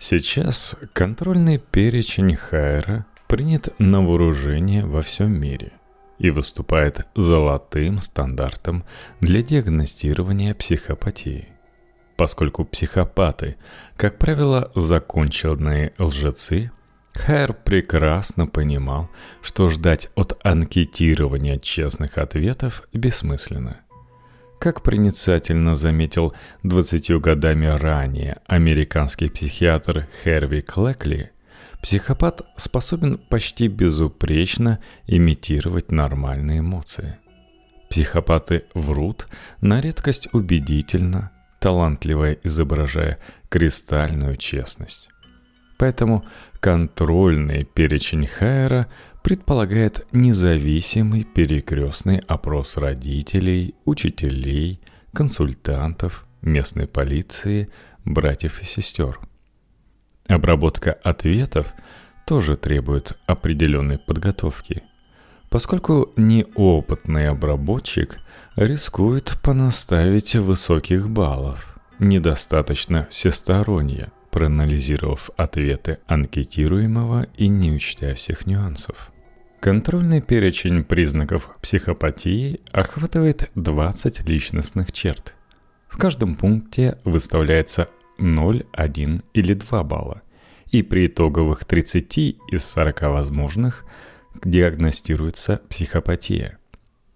Сейчас 0.00 0.74
контрольный 0.92 1.58
перечень 1.58 2.34
Хайра 2.34 3.06
принят 3.28 3.72
на 3.78 4.02
вооружение 4.02 4.84
во 4.84 5.00
всем 5.00 5.32
мире 5.32 5.72
и 6.18 6.30
выступает 6.30 7.06
золотым 7.14 8.00
стандартом 8.00 8.84
для 9.20 9.42
диагностирования 9.42 10.54
психопатии. 10.54 11.53
Поскольку 12.16 12.64
психопаты, 12.64 13.56
как 13.96 14.18
правило, 14.18 14.70
законченные 14.74 15.92
лжецы, 15.98 16.70
Хайер 17.14 17.52
прекрасно 17.54 18.46
понимал, 18.46 19.08
что 19.40 19.68
ждать 19.68 20.10
от 20.14 20.38
анкетирования 20.44 21.58
честных 21.58 22.18
ответов 22.18 22.82
бессмысленно. 22.92 23.80
Как 24.58 24.82
проницательно 24.82 25.74
заметил 25.74 26.32
20 26.62 27.10
годами 27.20 27.66
ранее 27.66 28.38
американский 28.46 29.28
психиатр 29.28 30.08
Херви 30.22 30.60
Клекли, 30.60 31.30
психопат 31.82 32.42
способен 32.56 33.18
почти 33.18 33.68
безупречно 33.68 34.80
имитировать 35.06 35.92
нормальные 35.92 36.60
эмоции. 36.60 37.18
Психопаты 37.90 38.64
врут 38.74 39.28
на 39.60 39.80
редкость 39.80 40.28
убедительно, 40.32 41.30
талантливо 41.64 42.34
изображая 42.44 43.18
кристальную 43.48 44.36
честность. 44.36 45.08
Поэтому 45.78 46.22
контрольный 46.60 47.64
перечень 47.64 48.26
Хайера 48.26 48.86
предполагает 49.22 50.06
независимый 50.12 51.24
перекрестный 51.24 52.18
опрос 52.18 52.76
родителей, 52.76 53.74
учителей, 53.86 54.78
консультантов, 55.14 56.26
местной 56.42 56.86
полиции, 56.86 57.70
братьев 58.04 58.60
и 58.60 58.66
сестер. 58.66 59.18
Обработка 60.28 60.92
ответов 60.92 61.72
тоже 62.26 62.58
требует 62.58 63.16
определенной 63.24 63.98
подготовки, 63.98 64.82
поскольку 65.54 66.10
неопытный 66.16 67.28
обработчик 67.28 68.18
рискует 68.56 69.36
понаставить 69.40 70.34
высоких 70.34 71.08
баллов, 71.08 71.78
недостаточно 72.00 73.06
всесторонне, 73.08 74.08
проанализировав 74.32 75.30
ответы 75.36 75.98
анкетируемого 76.08 77.28
и 77.36 77.46
не 77.46 77.70
учтя 77.70 78.14
всех 78.14 78.46
нюансов. 78.46 79.12
Контрольный 79.60 80.20
перечень 80.20 80.82
признаков 80.82 81.56
психопатии 81.62 82.58
охватывает 82.72 83.48
20 83.54 84.28
личностных 84.28 84.90
черт. 84.90 85.36
В 85.86 85.98
каждом 85.98 86.34
пункте 86.34 86.98
выставляется 87.04 87.88
0, 88.18 88.66
1 88.72 89.22
или 89.34 89.54
2 89.54 89.84
балла, 89.84 90.22
и 90.72 90.82
при 90.82 91.06
итоговых 91.06 91.64
30 91.64 92.18
из 92.18 92.64
40 92.64 93.02
возможных 93.02 93.84
диагностируется 94.42 95.60
психопатия. 95.68 96.58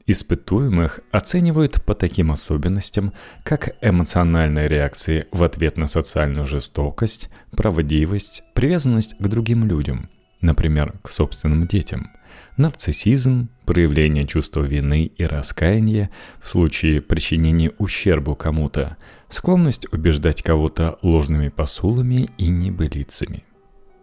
Испытуемых 0.07 1.01
оценивают 1.11 1.85
по 1.85 1.95
таким 1.95 2.33
особенностям, 2.33 3.13
как 3.45 3.77
эмоциональные 3.83 4.69
реакции 4.69 5.27
в 5.33 5.43
ответ 5.43 5.77
на 5.77 5.87
социальную 5.87 6.47
жестокость, 6.47 7.29
правдивость, 7.51 8.43
привязанность 8.55 9.17
к 9.19 9.27
другим 9.27 9.67
людям, 9.67 10.09
например, 10.41 10.95
к 11.03 11.11
собственным 11.11 11.67
детям– 11.67 12.11
нарциссизм, 12.57 13.49
проявление 13.65 14.27
чувства 14.27 14.63
вины 14.63 15.11
и 15.17 15.25
раскаяния 15.25 16.11
в 16.43 16.49
случае 16.49 17.01
причинения 17.01 17.73
ущербу 17.79 18.35
кому-то, 18.35 18.97
склонность 19.29 19.91
убеждать 19.93 20.43
кого-то 20.43 20.99
ложными 21.03 21.49
посулами 21.49 22.29
и 22.37 22.49
небылицами. 22.49 23.45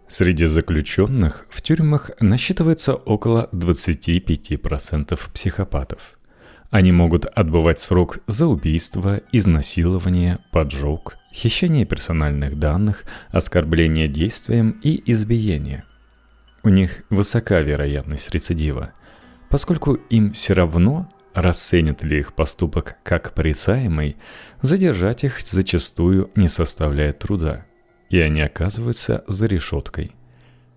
Среди 0.07 0.45
заключенных 0.45 1.47
в 1.49 1.61
тюрьмах 1.61 2.11
насчитывается 2.19 2.95
около 2.95 3.49
25% 3.53 5.19
психопатов. 5.33 6.19
Они 6.69 6.91
могут 6.91 7.25
отбывать 7.25 7.79
срок 7.79 8.19
за 8.27 8.47
убийство, 8.47 9.21
изнасилование, 9.31 10.39
поджог, 10.51 11.15
хищение 11.33 11.85
персональных 11.85 12.59
данных, 12.59 13.03
оскорбление 13.31 14.07
действием 14.07 14.79
и 14.83 15.01
избиение– 15.11 15.83
у 16.65 16.69
них 16.69 17.03
высока 17.11 17.59
вероятность 17.59 18.31
рецидива, 18.31 18.91
поскольку 19.51 19.93
им 20.09 20.31
все 20.31 20.55
равно, 20.55 21.07
расценят 21.35 22.03
ли 22.03 22.17
их 22.17 22.33
поступок 22.33 22.95
как 23.03 23.35
порицаемый, 23.35 24.17
задержать 24.61 25.23
их 25.23 25.39
зачастую 25.41 26.31
не 26.35 26.47
составляет 26.47 27.19
труда, 27.19 27.67
и 28.15 28.19
они 28.19 28.39
оказываются 28.39 29.25
за 29.27 29.45
решеткой. 29.45 30.11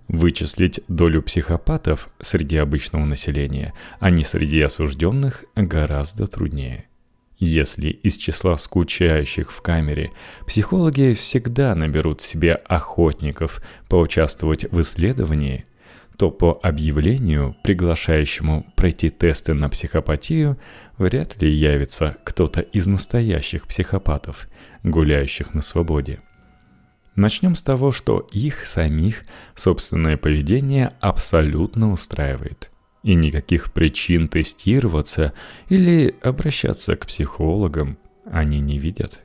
Вычислить 0.08 0.80
долю 0.88 1.22
психопатов 1.22 2.08
среди 2.20 2.56
обычного 2.56 3.04
населения, 3.04 3.74
а 4.00 4.10
не 4.10 4.24
среди 4.24 4.60
осужденных, 4.60 5.44
гораздо 5.54 6.26
труднее. 6.26 6.86
Если 7.38 7.90
из 7.90 8.16
числа 8.16 8.56
скучающих 8.56 9.52
в 9.52 9.62
камере 9.62 10.10
психологи 10.48 11.12
всегда 11.12 11.76
наберут 11.76 12.20
себе 12.22 12.54
охотников 12.54 13.62
поучаствовать 13.88 14.64
в 14.72 14.80
исследовании– 14.80 15.64
то 16.16 16.32
по 16.32 16.58
объявлению, 16.64 17.54
приглашающему 17.62 18.66
пройти 18.74 19.08
тесты 19.08 19.54
на 19.54 19.68
психопатию, 19.68 20.58
вряд 20.96 21.40
ли 21.40 21.48
явится 21.48 22.16
кто-то 22.24 22.60
из 22.60 22.88
настоящих 22.88 23.68
психопатов, 23.68 24.48
гуляющих 24.82 25.54
на 25.54 25.62
свободе. 25.62 26.18
Начнем 27.18 27.56
с 27.56 27.62
того, 27.64 27.90
что 27.90 28.28
их 28.30 28.64
самих 28.64 29.24
собственное 29.56 30.16
поведение 30.16 30.92
абсолютно 31.00 31.90
устраивает. 31.90 32.70
И 33.02 33.16
никаких 33.16 33.72
причин 33.72 34.28
тестироваться 34.28 35.32
или 35.68 36.14
обращаться 36.22 36.94
к 36.94 37.06
психологам 37.06 37.98
они 38.30 38.60
не 38.60 38.78
видят. 38.78 39.18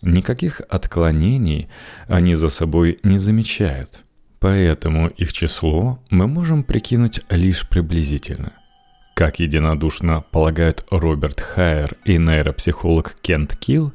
Никаких 0.00 0.60
отклонений 0.68 1.68
они 2.06 2.36
за 2.36 2.50
собой 2.50 3.00
не 3.02 3.18
замечают– 3.18 4.00
Поэтому 4.40 5.08
их 5.08 5.32
число 5.32 5.98
мы 6.10 6.28
можем 6.28 6.62
прикинуть 6.62 7.22
лишь 7.28 7.68
приблизительно. 7.68 8.52
Как 9.14 9.40
единодушно 9.40 10.22
полагают 10.30 10.86
Роберт 10.92 11.40
Хайер 11.40 11.96
и 12.04 12.18
нейропсихолог 12.18 13.16
Кент 13.20 13.56
Килл, 13.56 13.92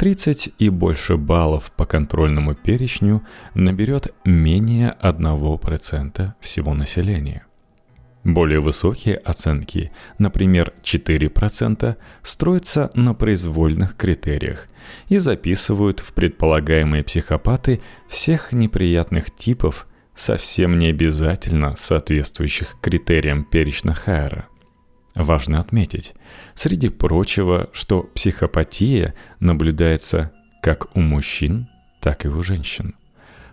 30 0.00 0.54
и 0.58 0.70
больше 0.70 1.18
баллов 1.18 1.72
по 1.72 1.84
контрольному 1.84 2.54
перечню 2.54 3.22
наберет 3.52 4.14
менее 4.24 4.96
1% 5.02 6.32
всего 6.40 6.72
населения. 6.72 7.44
Более 8.24 8.60
высокие 8.60 9.16
оценки, 9.16 9.92
например, 10.16 10.72
4%, 10.82 11.96
строятся 12.22 12.90
на 12.94 13.12
произвольных 13.12 13.94
критериях 13.94 14.68
и 15.10 15.18
записывают 15.18 16.00
в 16.00 16.14
предполагаемые 16.14 17.04
психопаты 17.04 17.82
всех 18.08 18.54
неприятных 18.54 19.30
типов, 19.30 19.86
совсем 20.14 20.78
не 20.78 20.86
обязательно 20.86 21.76
соответствующих 21.78 22.78
критериям 22.80 23.44
перечня 23.44 23.92
Хайера. 23.92 24.49
Важно 25.22 25.60
отметить, 25.60 26.14
среди 26.54 26.88
прочего, 26.88 27.68
что 27.72 28.02
психопатия 28.14 29.14
наблюдается 29.38 30.32
как 30.62 30.94
у 30.96 31.00
мужчин, 31.00 31.68
так 32.00 32.24
и 32.24 32.28
у 32.28 32.42
женщин. 32.42 32.94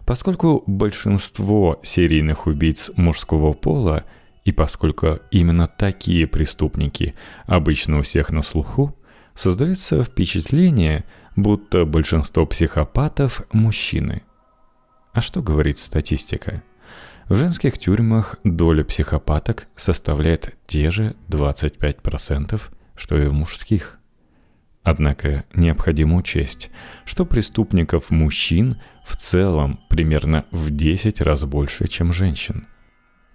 Поскольку 0.06 0.64
большинство 0.66 1.80
серийных 1.84 2.48
убийц 2.48 2.92
мужского 2.96 3.54
пола– 3.54 4.04
и 4.48 4.54
поскольку 4.54 5.20
именно 5.30 5.68
такие 5.68 6.26
преступники 6.26 7.14
обычно 7.48 8.00
у 8.00 8.02
всех 8.02 8.32
на 8.32 8.42
слуху, 8.42 8.96
создается 9.36 10.06
впечатление, 10.06 11.04
будто 11.36 11.84
большинство 11.84 12.46
психопатов– 12.46 13.42
мужчины. 13.52 14.24
А 15.12 15.20
что 15.20 15.42
говорит 15.42 15.80
статистика? 15.80 16.64
В 17.30 17.36
женских 17.36 17.78
тюрьмах 17.78 18.40
доля 18.44 18.84
психопаток 18.84 19.68
составляет 19.76 20.56
те 20.66 20.90
же 20.90 21.16
25%, 21.30 22.62
что 22.96 23.18
и 23.18 23.28
в 23.28 23.34
мужских. 23.34 24.00
Однако 24.84 25.44
необходимо 25.54 26.16
учесть, 26.16 26.70
что 27.06 27.26
преступников 27.26 28.10
мужчин 28.10 28.80
в 29.06 29.18
целом 29.18 29.82
примерно 29.90 30.46
в 30.52 30.70
10 30.70 31.22
раз 31.22 31.44
больше, 31.44 31.88
чем 31.88 32.14
женщин– 32.14 32.68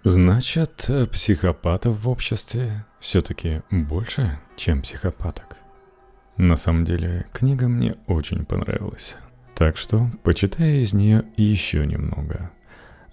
Значит, 0.05 0.89
психопатов 1.13 2.03
в 2.03 2.09
обществе 2.09 2.85
все-таки 2.99 3.61
больше, 3.71 4.37
чем 4.57 4.81
психопаток. 4.81 5.55
На 6.35 6.57
самом 6.57 6.83
деле, 6.83 7.25
книга 7.31 7.69
мне 7.69 7.95
очень 8.07 8.43
понравилась. 8.43 9.15
Так 9.55 9.77
что 9.77 10.09
почитаю 10.23 10.81
из 10.81 10.91
нее 10.91 11.23
еще 11.37 11.85
немного. 11.87 12.51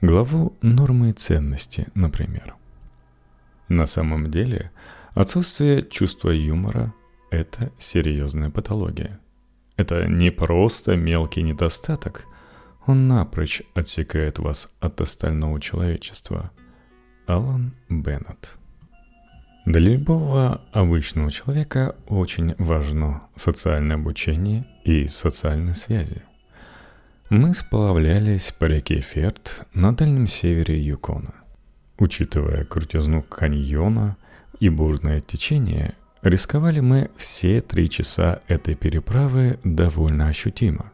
Главу 0.01 0.57
«Нормы 0.63 1.11
и 1.11 1.13
ценности», 1.13 1.89
например. 1.95 2.55
На 3.69 3.87
самом 3.87 4.31
деле, 4.31 4.71
отсутствие 5.15 5.83
чувства 5.83 6.31
юмора– 6.31 6.93
это 7.31 7.73
серьезная 7.79 8.51
патология. 8.51 9.21
Это 9.77 10.07
не 10.07 10.31
просто 10.31 10.97
мелкий 10.97 11.43
недостаток, 11.43 12.27
он 12.87 13.09
напрочь 13.09 13.63
отсекает 13.75 14.39
вас 14.39 14.69
от 14.81 15.01
остального 15.01 15.61
человечества– 15.61 16.51
Алан 17.31 17.77
Беннет 17.89 18.59
Для 19.65 19.81
любого 19.81 20.63
обычного 20.73 21.31
человека 21.31 21.95
очень 22.09 22.57
важно 22.59 23.29
социальное 23.37 23.95
обучение 23.95 24.65
и 24.85 25.07
социальные 25.07 25.75
связи. 25.75 26.23
Мы 27.31 27.55
сплавлялись 27.55 28.53
по 28.59 28.65
реке 28.65 29.01
Ферт 29.01 29.65
на 29.73 29.95
дальнем 29.95 30.27
севере 30.27 30.81
Юкона. 30.81 31.33
Учитывая 31.97 32.65
крутизну 32.65 33.23
каньона 33.23 34.17
и 34.59 34.69
бурное 34.69 35.21
течение, 35.21 35.95
рисковали 36.23 36.81
мы 36.81 37.09
все 37.17 37.61
три 37.61 37.89
часа 37.89 38.41
этой 38.49 38.75
переправы 38.75 39.61
довольно 39.63 40.27
ощутимо. 40.27 40.91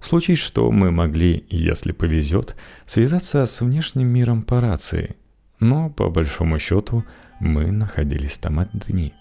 Случай, 0.00 0.36
что 0.36 0.70
мы 0.72 0.90
могли, 0.90 1.44
если 1.50 1.92
повезет, 1.92 2.56
связаться 2.86 3.44
с 3.44 3.60
внешним 3.60 4.06
миром 4.06 4.44
по 4.44 4.62
рации, 4.62 5.16
но 5.60 5.90
по 5.90 6.08
большому 6.08 6.58
счету 6.58 7.04
мы 7.40 7.70
находились 7.72 8.38
там 8.38 8.58
одни. 8.58 9.12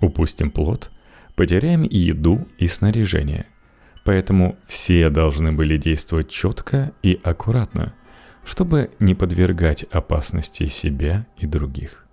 Упустим 0.00 0.50
плод, 0.50 0.90
потеряем 1.34 1.82
еду 1.82 2.48
и 2.56 2.66
снаряжение– 2.66 3.44
Поэтому 4.06 4.56
все 4.68 5.10
должны 5.10 5.50
были 5.50 5.76
действовать 5.76 6.30
четко 6.30 6.92
и 7.02 7.18
аккуратно, 7.24 7.92
чтобы 8.44 8.90
не 9.00 9.16
подвергать 9.16 9.82
опасности 9.90 10.66
себя 10.66 11.26
и 11.36 11.46
других. 11.46 12.06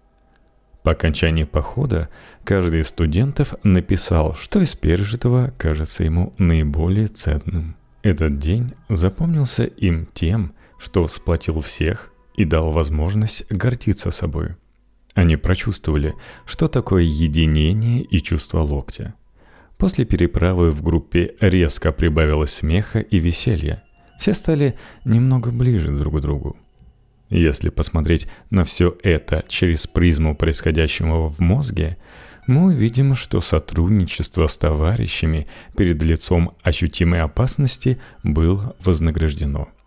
По 0.81 0.93
окончании 0.93 1.43
похода 1.43 2.09
каждый 2.43 2.81
из 2.81 2.87
студентов 2.87 3.53
написал, 3.61 4.35
что 4.35 4.59
из 4.59 4.73
пережитого 4.73 5.53
кажется 5.59 6.03
ему 6.03 6.33
наиболее 6.39 7.07
ценным. 7.09 7.75
Этот 8.01 8.39
день 8.39 8.73
запомнился 8.89 9.65
им 9.65 10.07
тем, 10.15 10.55
что 10.79 11.07
сплотил 11.07 11.59
всех 11.59 12.11
и 12.35 12.43
дал 12.43 12.71
возможность 12.71 13.45
гордиться 13.51 14.09
собой. 14.09 14.55
Они 15.13 15.37
прочувствовали, 15.37 16.15
что 16.47 16.67
такое 16.67 17.03
единение 17.03 18.01
и 18.01 18.17
чувство 18.17 18.61
локтя– 18.61 19.13
После 19.83 20.05
переправы 20.05 20.69
в 20.69 20.81
группе 20.81 21.35
резко 21.41 21.91
прибавилось 21.91 22.53
смеха 22.53 22.99
и 22.99 23.19
веселья. 23.19 23.83
Все 24.17 24.33
стали 24.33 24.75
немного 25.03 25.51
ближе 25.51 25.91
друг 25.91 26.19
к 26.19 26.21
другу. 26.21 26.55
Если 27.29 27.67
посмотреть 27.67 28.29
на 28.49 28.63
все 28.63 28.95
это 29.03 29.43
через 29.45 29.85
призму 29.85 30.37
происходящего 30.37 31.27
в 31.27 31.41
мозге, 31.41 31.97
мы 32.47 32.67
увидим, 32.67 33.13
что 33.13 33.41
сотрудничество 33.41 34.47
с 34.47 34.55
товарищами 34.55 35.47
перед 35.75 36.01
лицом 36.01 36.55
ощутимой 36.63 37.19
опасности 37.19 37.99
было 38.23 38.77
вознаграждено– 38.79 39.67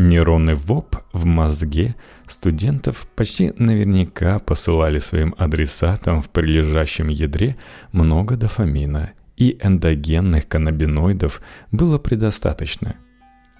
Нейронный 0.00 0.54
ВОП 0.54 0.98
в 1.12 1.26
мозге 1.26 1.96
студентов 2.28 3.08
почти 3.16 3.52
наверняка 3.58 4.38
посылали 4.38 5.00
своим 5.00 5.34
адресатам 5.36 6.22
в 6.22 6.28
прилежащем 6.28 7.08
ядре 7.08 7.56
много 7.90 8.36
дофамина, 8.36 9.10
и 9.38 9.56
эндогенных 9.62 10.48
каннабиноидов 10.48 11.40
было 11.70 11.98
предостаточно. 11.98 12.96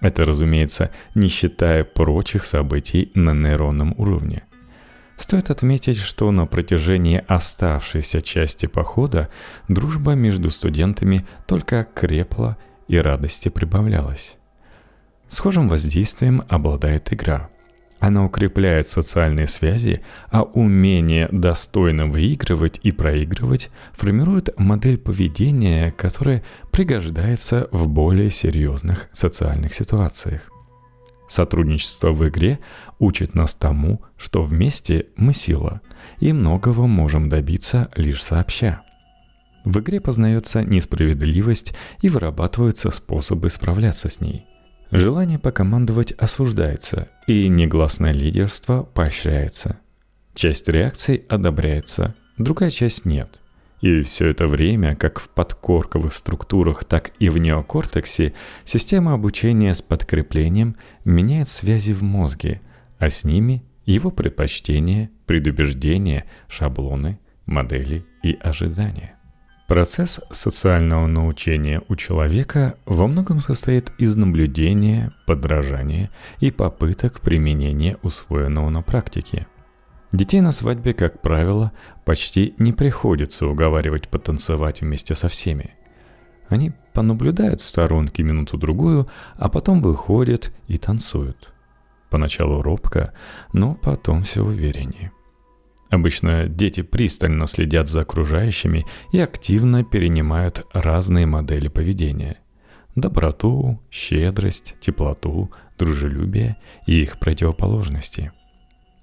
Это, 0.00 0.24
разумеется, 0.24 0.90
не 1.14 1.28
считая 1.28 1.84
прочих 1.84 2.44
событий 2.44 3.10
на 3.14 3.32
нейронном 3.32 3.94
уровне. 3.96 4.42
Стоит 5.16 5.50
отметить, 5.50 5.98
что 5.98 6.30
на 6.30 6.46
протяжении 6.46 7.22
оставшейся 7.26 8.22
части 8.22 8.66
похода 8.66 9.28
дружба 9.68 10.12
между 10.12 10.50
студентами 10.50 11.26
только 11.46 11.86
крепла 11.94 12.56
и 12.86 12.98
радости 12.98 13.48
прибавлялась. 13.48 14.36
Схожим 15.28 15.68
воздействием 15.68 16.44
обладает 16.48 17.12
игра. 17.12 17.50
Она 18.00 18.24
укрепляет 18.24 18.88
социальные 18.88 19.48
связи, 19.48 20.02
а 20.30 20.42
умение 20.42 21.28
достойно 21.32 22.06
выигрывать 22.06 22.78
и 22.82 22.92
проигрывать 22.92 23.70
формирует 23.92 24.56
модель 24.56 24.98
поведения, 24.98 25.90
которая 25.90 26.44
пригождается 26.70 27.68
в 27.72 27.88
более 27.88 28.30
серьезных 28.30 29.08
социальных 29.12 29.74
ситуациях. 29.74 30.50
Сотрудничество 31.28 32.12
в 32.12 32.26
игре 32.28 32.60
учит 32.98 33.34
нас 33.34 33.52
тому, 33.52 34.00
что 34.16 34.42
вместе 34.42 35.06
мы 35.16 35.34
сила, 35.34 35.80
и 36.20 36.32
многого 36.32 36.86
можем 36.86 37.28
добиться 37.28 37.90
лишь 37.96 38.22
сообща. 38.22 38.82
В 39.64 39.80
игре 39.80 40.00
познается 40.00 40.62
несправедливость 40.62 41.74
и 42.00 42.08
вырабатываются 42.08 42.90
способы 42.92 43.50
справляться 43.50 44.08
с 44.08 44.20
ней– 44.20 44.46
Желание 44.90 45.38
покомандовать 45.38 46.12
осуждается, 46.12 47.10
и 47.26 47.46
негласное 47.48 48.12
лидерство 48.12 48.84
поощряется. 48.84 49.78
Часть 50.34 50.66
реакций 50.66 51.24
одобряется, 51.28 52.14
другая 52.38 52.70
часть 52.70 53.04
нет. 53.04 53.40
И 53.82 54.00
все 54.00 54.28
это 54.28 54.46
время, 54.46 54.96
как 54.96 55.20
в 55.20 55.28
подкорковых 55.28 56.12
структурах, 56.12 56.84
так 56.84 57.12
и 57.18 57.28
в 57.28 57.36
неокортексе, 57.36 58.32
система 58.64 59.12
обучения 59.12 59.74
с 59.74 59.82
подкреплением 59.82 60.76
меняет 61.04 61.50
связи 61.50 61.92
в 61.92 62.02
мозге, 62.02 62.62
а 62.98 63.10
с 63.10 63.24
ними 63.24 63.62
его 63.84 64.10
предпочтения, 64.10 65.10
предубеждения, 65.26 66.24
шаблоны, 66.48 67.18
модели 67.44 68.06
и 68.22 68.38
ожидания. 68.40 69.17
Процесс 69.68 70.18
социального 70.30 71.06
научения 71.06 71.82
у 71.88 71.94
человека 71.94 72.76
во 72.86 73.06
многом 73.06 73.38
состоит 73.38 73.92
из 73.98 74.16
наблюдения, 74.16 75.12
подражания 75.26 76.08
и 76.40 76.50
попыток 76.50 77.20
применения 77.20 77.98
усвоенного 78.02 78.70
на 78.70 78.80
практике. 78.80 79.46
Детей 80.10 80.40
на 80.40 80.52
свадьбе, 80.52 80.94
как 80.94 81.20
правило, 81.20 81.72
почти 82.06 82.54
не 82.56 82.72
приходится 82.72 83.46
уговаривать 83.46 84.08
потанцевать 84.08 84.80
вместе 84.80 85.14
со 85.14 85.28
всеми. 85.28 85.74
Они 86.48 86.72
понаблюдают 86.94 87.60
в 87.60 87.64
сторонке 87.64 88.22
минуту-другую, 88.22 89.06
а 89.36 89.50
потом 89.50 89.82
выходят 89.82 90.50
и 90.66 90.78
танцуют. 90.78 91.52
Поначалу 92.08 92.62
робко, 92.62 93.12
но 93.52 93.74
потом 93.74 94.22
все 94.22 94.42
увереннее. 94.42 95.12
Обычно 95.90 96.48
дети 96.48 96.82
пристально 96.82 97.46
следят 97.46 97.88
за 97.88 98.02
окружающими 98.02 98.84
и 99.12 99.20
активно 99.20 99.84
перенимают 99.84 100.66
разные 100.72 101.26
модели 101.26 101.68
поведения. 101.68 102.36
Доброту, 102.94 103.80
щедрость, 103.90 104.74
теплоту, 104.80 105.50
дружелюбие 105.78 106.56
и 106.86 107.02
их 107.02 107.18
противоположности. 107.18 108.32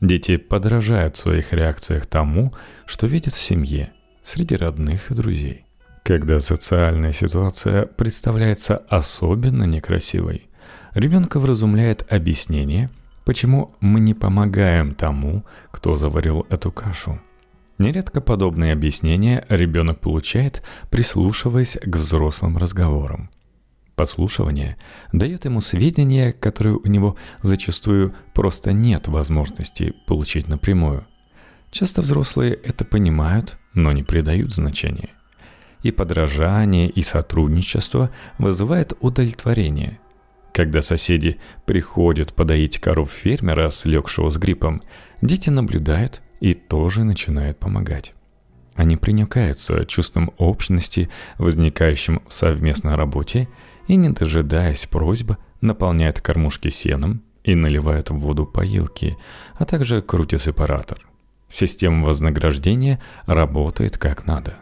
Дети 0.01 0.37
подражают 0.37 1.15
в 1.15 1.19
своих 1.19 1.53
реакциях 1.53 2.05
тому, 2.05 2.53
что 2.85 3.07
видят 3.07 3.33
в 3.33 3.39
семье, 3.39 3.91
среди 4.23 4.55
родных 4.55 5.09
и 5.09 5.15
друзей. 5.15 5.65
Когда 6.03 6.39
социальная 6.39 7.13
ситуация 7.13 7.87
представляется 7.87 8.77
особенно 8.89 9.63
некрасивой, 9.63 10.49
ребенка 10.93 11.39
вразумляет 11.39 12.05
объяснение– 12.11 12.89
Почему 13.25 13.73
мы 13.79 13.99
не 14.01 14.13
помогаем 14.13 14.93
тому, 14.93 15.43
кто 15.71 15.95
заварил 15.95 16.45
эту 16.49 16.71
кашу? 16.71 17.19
Нередко 17.79 18.21
подобные 18.21 18.71
объяснения 18.71 19.43
ребенок 19.49 19.99
получает, 19.99 20.61
прислушиваясь 20.91 21.75
к 21.81 21.95
взрослым 21.97 22.57
разговорам. 22.57 23.31
Подслушивание 23.95 24.77
дает 25.11 25.45
ему 25.45 25.59
сведения, 25.59 26.33
которые 26.33 26.75
у 26.75 26.87
него 26.87 27.17
зачастую 27.41 28.13
просто 28.33 28.73
нет 28.73 29.07
возможности 29.07 29.95
получить 30.05 30.47
напрямую. 30.47 31.07
Часто 31.71 32.01
взрослые 32.01 32.53
это 32.53 32.85
понимают, 32.85 33.57
но 33.73 33.91
не 33.91 34.03
придают 34.03 34.53
значения. 34.53 35.09
И 35.81 35.91
подражание, 35.91 36.89
и 36.89 37.01
сотрудничество 37.01 38.11
вызывает 38.37 38.93
удовлетворение– 39.01 39.99
когда 40.55 40.81
соседи 40.81 41.37
приходят 41.65 42.33
подоить 42.33 42.79
коров 42.79 43.11
фермера, 43.11 43.69
слегшего 43.69 44.29
с 44.29 44.37
гриппом, 44.37 44.81
дети 45.21 45.49
наблюдают 45.49 46.21
и 46.39 46.53
тоже 46.53 47.03
начинают 47.03 47.59
помогать. 47.59 48.13
Они 48.73 48.95
приникаются 48.95 49.85
чувством 49.85 50.31
общности, 50.37 51.09
возникающим 51.39 52.21
в 52.25 52.31
совместной 52.31 52.95
работе, 52.95 53.49
и, 53.89 53.97
не 53.97 54.09
дожидаясь 54.09 54.85
просьбы, 54.85 55.35
наполняют 55.59 56.21
кормушки 56.21 56.69
сеном 56.69 57.21
и 57.43 57.53
наливают 57.53 58.09
в 58.09 58.17
воду 58.17 58.45
поилки, 58.45 59.17
а 59.55 59.65
также 59.65 60.01
крутят 60.01 60.41
сепаратор. 60.41 61.05
Система 61.49 62.05
вознаграждения 62.05 63.01
работает 63.25 63.97
как 63.97 64.25
надо. 64.25 64.55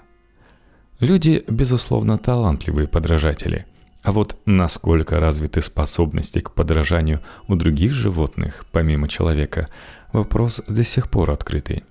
Люди, 1.00 1.44
безусловно, 1.48 2.18
талантливые 2.18 2.88
подражатели– 2.88 3.68
а 4.04 4.12
вот 4.12 4.38
насколько 4.46 5.20
развиты 5.20 5.62
способности 5.62 6.40
к 6.40 6.52
подражанию 6.52 7.22
у 7.48 7.56
других 7.56 7.94
животных, 7.94 8.66
помимо 8.72 9.08
человека, 9.08 9.70
вопрос 10.12 10.62
до 10.68 10.84
сих 10.84 11.10
пор 11.10 11.32
открытый. 11.32 11.84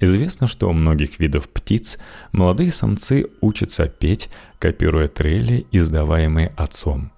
Известно, 0.00 0.48
что 0.48 0.68
у 0.68 0.72
многих 0.72 1.20
видов 1.20 1.48
птиц 1.48 1.98
молодые 2.32 2.72
самцы 2.72 3.26
учатся 3.40 3.88
петь, 3.88 4.28
копируя 4.58 5.08
трели, 5.08 5.66
издаваемые 5.70 6.52
отцом. 6.56 7.12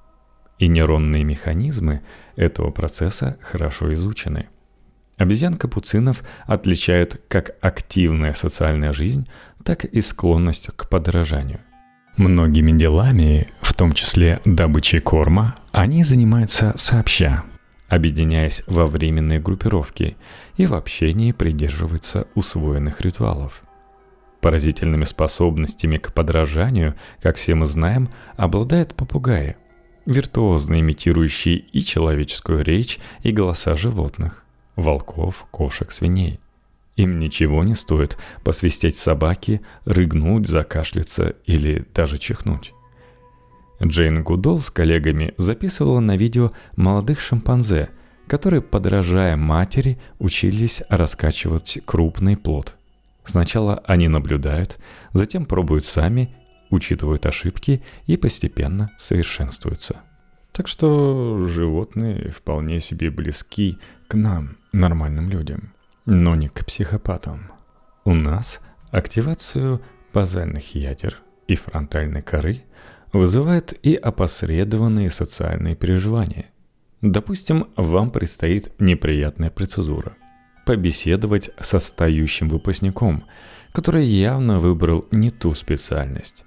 И 0.59 0.69
нейронные 0.69 1.25
механизмы 1.25 2.03
этого 2.37 2.71
процесса 2.71 3.39
хорошо 3.41 3.93
изучены. 3.95 4.49
Обезьян 5.17 5.55
капуцинов 5.55 6.23
отличает 6.47 7.21
как 7.29 7.57
активная 7.61 8.35
социальная 8.35 8.93
жизнь, 8.93 9.27
так 9.65 9.85
и 9.85 10.01
склонность 10.01 10.69
к 10.77 10.89
подражанию. 10.89 11.61
Многими 12.19 12.73
делами, 12.77 13.47
в 13.61 13.73
том 13.75 13.93
числе 13.93 14.41
добычей 14.45 14.99
корма, 14.99 15.55
они 15.71 16.03
занимаются 16.03 16.75
сообща, 16.77 17.45
объединяясь 17.87 18.65
во 18.67 18.87
временные 18.87 19.39
группировки 19.39 20.17
и 20.57 20.67
в 20.67 20.75
общении 20.75 21.31
придерживаются 21.31 22.27
усвоенных 22.35 23.03
ритуалов. 23.03 23.63
Поразительными 24.41 25.05
способностями 25.05 25.97
к 25.97 26.13
подражанию, 26.13 26.97
как 27.23 27.37
все 27.37 27.55
мы 27.55 27.67
знаем, 27.67 28.09
обладают 28.37 28.97
попугаи, 28.97 29.57
виртуозно 30.05 30.81
имитирующие 30.81 31.59
и 31.59 31.81
человеческую 31.83 32.65
речь, 32.65 32.99
и 33.23 33.31
голоса 33.31 33.77
животных 33.77 34.45
волков, 34.75 35.47
кошек, 35.53 35.93
свиней. 35.93 36.41
Им 36.99 37.21
ничего 37.21 37.63
не 37.63 37.75
стоит 37.75 38.19
посвистеть 38.43 38.97
собаке, 38.97 39.61
рыгнуть, 39.85 40.49
закашляться 40.49 41.37
или 41.47 41.87
даже 41.95 42.19
чихнуть. 42.19 42.75
Джейн 43.81 44.25
Гудол 44.25 44.61
с 44.61 44.69
коллегами 44.69 45.33
записывала 45.37 46.01
на 46.01 46.17
видео 46.17 46.51
молодых 46.75 47.21
шимпанзе, 47.21 47.91
которые, 48.27 48.63
подражая 48.63 49.37
матери, 49.37 50.01
учились 50.19 50.83
раскачивать 50.89 51.79
крупный 51.85 52.37
плод. 52.37 52.75
Сначала 53.25 53.81
они 53.87 54.09
наблюдают, 54.09 54.79
затем 55.13 55.47
пробуют 55.47 55.85
сами, 55.85 56.35
учитывают 56.69 57.27
ошибки 57.27 57.81
и 58.07 58.17
постепенно 58.17 58.91
совершенствуются. 58.99 60.01
Так 60.51 60.67
что 60.67 61.47
животные 61.47 62.33
вполне 62.33 62.81
себе 62.81 63.13
близки 63.13 63.79
к 64.09 64.15
нам, 64.15 64.57
нормальным 64.73 65.31
людям, 65.31 65.73
но 66.11 66.35
не 66.35 66.49
к 66.49 66.65
психопатам. 66.65 67.53
У 68.07 68.15
нас 68.15 68.61
активацию 68.91 69.83
базальных 70.15 70.75
ядер 70.75 71.19
и 71.47 71.55
фронтальной 71.55 72.23
коры 72.23 72.63
вызывает 73.13 73.79
и 73.83 73.95
опосредованные 73.95 75.11
социальные 75.11 75.77
переживания. 75.77 76.47
Допустим, 77.03 77.67
вам 77.77 78.11
предстоит 78.11 78.73
неприятная 78.81 79.51
процедура. 79.51 80.17
Побеседовать 80.65 81.51
со 81.61 81.79
стающим 81.79 82.49
выпускником, 82.49 83.25
который 83.73 84.07
явно 84.07 84.59
выбрал 84.59 85.05
не 85.11 85.31
ту 85.31 85.53
специальность. 85.53 86.43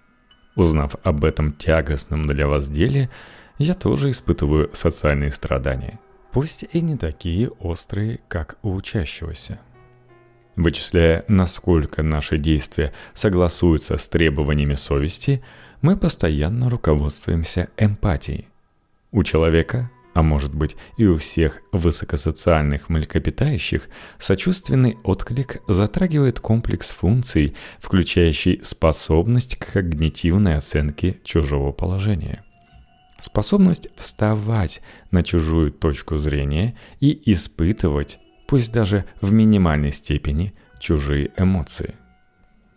Узнав 0.55 0.95
об 1.03 1.23
этом 1.23 1.53
тягостном 1.53 2.25
для 2.25 2.47
вас 2.47 2.67
деле, 2.67 3.11
я 3.59 3.75
тоже 3.75 4.09
испытываю 4.09 4.71
социальные 4.73 5.29
страдания– 5.29 5.99
пусть 6.31 6.65
и 6.71 6.81
не 6.81 6.97
такие 6.97 7.49
острые, 7.49 8.19
как 8.27 8.57
у 8.63 8.73
учащегося. 8.73 9.59
Вычисляя, 10.55 11.23
насколько 11.27 12.03
наши 12.03 12.37
действия 12.37 12.93
согласуются 13.13 13.97
с 13.97 14.07
требованиями 14.07 14.75
совести, 14.75 15.41
мы 15.81 15.97
постоянно 15.97 16.69
руководствуемся 16.69 17.69
эмпатией. 17.77 18.47
У 19.11 19.23
человека, 19.23 19.89
а 20.13 20.23
может 20.23 20.53
быть 20.53 20.75
и 20.97 21.05
у 21.05 21.17
всех 21.17 21.61
высокосоциальных 21.71 22.89
млекопитающих, 22.89 23.87
сочувственный 24.19 24.97
отклик 25.03 25.61
затрагивает 25.67 26.39
комплекс 26.39 26.91
функций, 26.91 27.55
включающий 27.79 28.59
способность 28.63 29.55
к 29.55 29.71
когнитивной 29.71 30.57
оценке 30.57 31.17
чужого 31.23 31.71
положения– 31.71 32.43
Способность 33.21 33.87
вставать 33.95 34.81
на 35.11 35.21
чужую 35.21 35.69
точку 35.69 36.17
зрения 36.17 36.75
и 36.99 37.21
испытывать, 37.31 38.19
пусть 38.47 38.73
даже 38.73 39.05
в 39.21 39.31
минимальной 39.31 39.91
степени, 39.91 40.55
чужие 40.79 41.31
эмоции. 41.37 41.93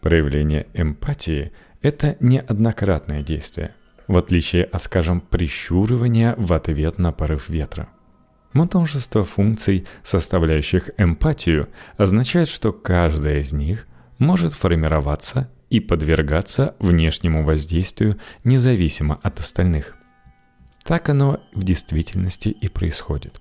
Проявление 0.03 0.67
эмпатии– 0.75 1.51
это 1.81 2.19
неоднократное 2.21 3.23
действие, 3.23 3.71
в 4.07 4.19
отличие 4.19 4.65
от, 4.65 4.83
скажем, 4.83 5.23
прищуривания 5.23 6.35
в 6.37 6.53
ответ 6.53 6.99
на 6.99 7.11
порыв 7.11 7.49
ветра. 7.49 7.89
Множество 8.53 9.25
функций, 9.25 9.87
составляющих 10.03 10.91
эмпатию, 10.99 11.71
означает, 11.97 12.49
что 12.49 12.71
каждая 12.71 13.39
из 13.39 13.55
них 13.55 13.87
может 14.19 14.53
формироваться 14.53 15.51
и 15.71 15.81
подвергаться 15.81 16.77
внешнему 16.81 17.45
воздействию 17.45 18.19
независимо 18.45 19.19
от 19.23 19.41
остальных– 19.41 19.97
так 20.85 21.09
оно 21.09 21.41
в 21.53 21.65
действительности 21.65 22.51
и 22.51 22.69
происходит. 22.69 23.41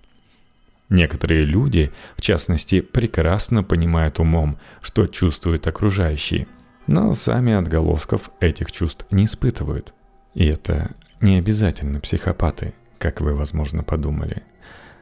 Некоторые 0.89 1.43
люди, 1.43 1.91
в 2.15 2.21
частности, 2.21 2.81
прекрасно 2.81 3.63
понимают 3.63 4.19
умом, 4.19 4.57
что 4.81 5.07
чувствуют 5.07 5.67
окружающие, 5.67 6.47
но 6.87 7.13
сами 7.13 7.53
отголосков 7.53 8.29
этих 8.39 8.71
чувств 8.71 9.05
не 9.11 9.25
испытывают. 9.25 9.93
И 10.33 10.45
это 10.45 10.91
не 11.21 11.37
обязательно 11.37 11.99
психопаты, 11.99 12.73
как 12.97 13.21
вы, 13.21 13.33
возможно, 13.33 13.83
подумали. 13.83 14.43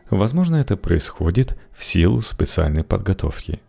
Возможно, 0.10 0.58
это 0.58 0.78
происходит 0.78 1.58
в 1.74 1.84
силу 1.84 2.22
специальной 2.22 2.84
подготовки. 2.84 3.60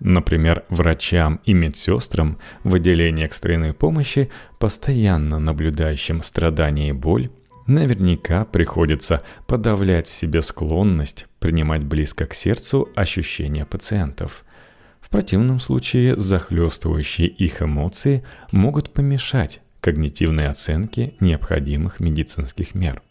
Например, 0.00 0.64
врачам 0.68 1.40
и 1.44 1.52
медсестрам 1.52 2.38
в 2.64 2.74
отделении 2.74 3.24
экстренной 3.24 3.72
помощи, 3.72 4.30
постоянно 4.58 5.38
наблюдающим 5.38 6.22
страдания 6.22 6.88
и 6.88 6.92
боль, 6.92 7.30
Наверняка 7.66 8.44
приходится 8.44 9.22
подавлять 9.46 10.08
в 10.08 10.10
себе 10.10 10.42
склонность 10.42 11.26
принимать 11.38 11.82
близко 11.82 12.26
к 12.26 12.34
сердцу 12.34 12.88
ощущения 12.96 13.64
пациентов. 13.64 14.44
В 15.00 15.08
противном 15.10 15.60
случае 15.60 16.16
захлестывающие 16.18 17.28
их 17.28 17.62
эмоции 17.62 18.24
могут 18.50 18.92
помешать 18.92 19.60
когнитивной 19.80 20.48
оценке 20.48 21.14
необходимых 21.20 22.00
медицинских 22.00 22.74
мер. 22.74 23.02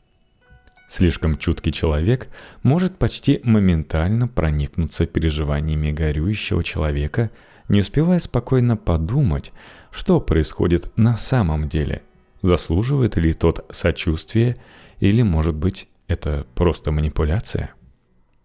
Слишком 0.89 1.37
чуткий 1.37 1.71
человек 1.71 2.27
может 2.63 2.97
почти 2.97 3.39
моментально 3.43 4.27
проникнуться 4.27 5.05
переживаниями 5.05 5.91
горюющего 5.91 6.63
человека, 6.63 7.29
не 7.69 7.79
успевая 7.79 8.19
спокойно 8.19 8.75
подумать, 8.75 9.53
что 9.91 10.19
происходит 10.19 10.91
на 10.97 11.17
самом 11.17 11.69
деле– 11.69 12.01
Заслуживает 12.41 13.17
ли 13.17 13.33
тот 13.33 13.65
сочувствия, 13.71 14.57
или, 14.99 15.21
может 15.21 15.55
быть, 15.55 15.87
это 16.07 16.45
просто 16.55 16.91
манипуляция? 16.91 17.73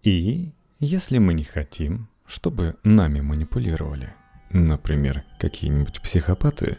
И 0.02 0.52
если 0.78 1.18
мы 1.18 1.34
не 1.34 1.44
хотим, 1.44 2.08
чтобы 2.26 2.76
нами 2.84 3.20
манипулировали, 3.20 4.14
например, 4.50 5.24
какие-нибудь 5.38 6.00
психопаты, 6.02 6.78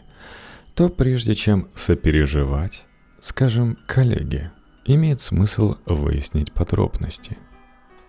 то 0.74 0.88
прежде 0.88 1.34
чем 1.34 1.68
сопереживать, 1.74 2.86
скажем, 3.20 3.76
коллеге, 3.86 4.52
имеет 4.86 5.20
смысл 5.20 5.76
выяснить 5.86 6.52
подробности. 6.52 7.36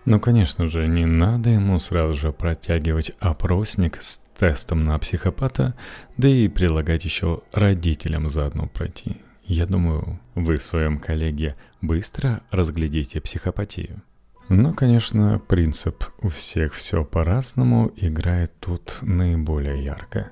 Но, 0.04 0.18
конечно 0.20 0.68
же, 0.68 0.86
не 0.86 1.04
надо 1.04 1.50
ему 1.50 1.78
сразу 1.78 2.14
же 2.16 2.32
протягивать 2.32 3.12
опросник 3.18 4.00
с 4.00 4.20
тестом 4.40 4.86
на 4.86 4.98
психопата, 4.98 5.74
да 6.16 6.26
и 6.26 6.48
прилагать 6.48 7.04
еще 7.04 7.42
родителям 7.52 8.30
заодно 8.30 8.66
пройти. 8.68 9.18
Я 9.44 9.66
думаю, 9.66 10.18
вы 10.34 10.56
в 10.56 10.62
своем 10.62 10.98
коллеге 10.98 11.56
быстро 11.82 12.40
разглядите 12.50 13.20
психопатию. 13.20 14.02
Но, 14.48 14.72
конечно, 14.72 15.38
принцип 15.46 16.04
«у 16.22 16.28
всех 16.28 16.72
все 16.72 17.04
по-разному» 17.04 17.92
играет 17.96 18.52
тут 18.60 19.00
наиболее 19.02 19.84
ярко. 19.84 20.30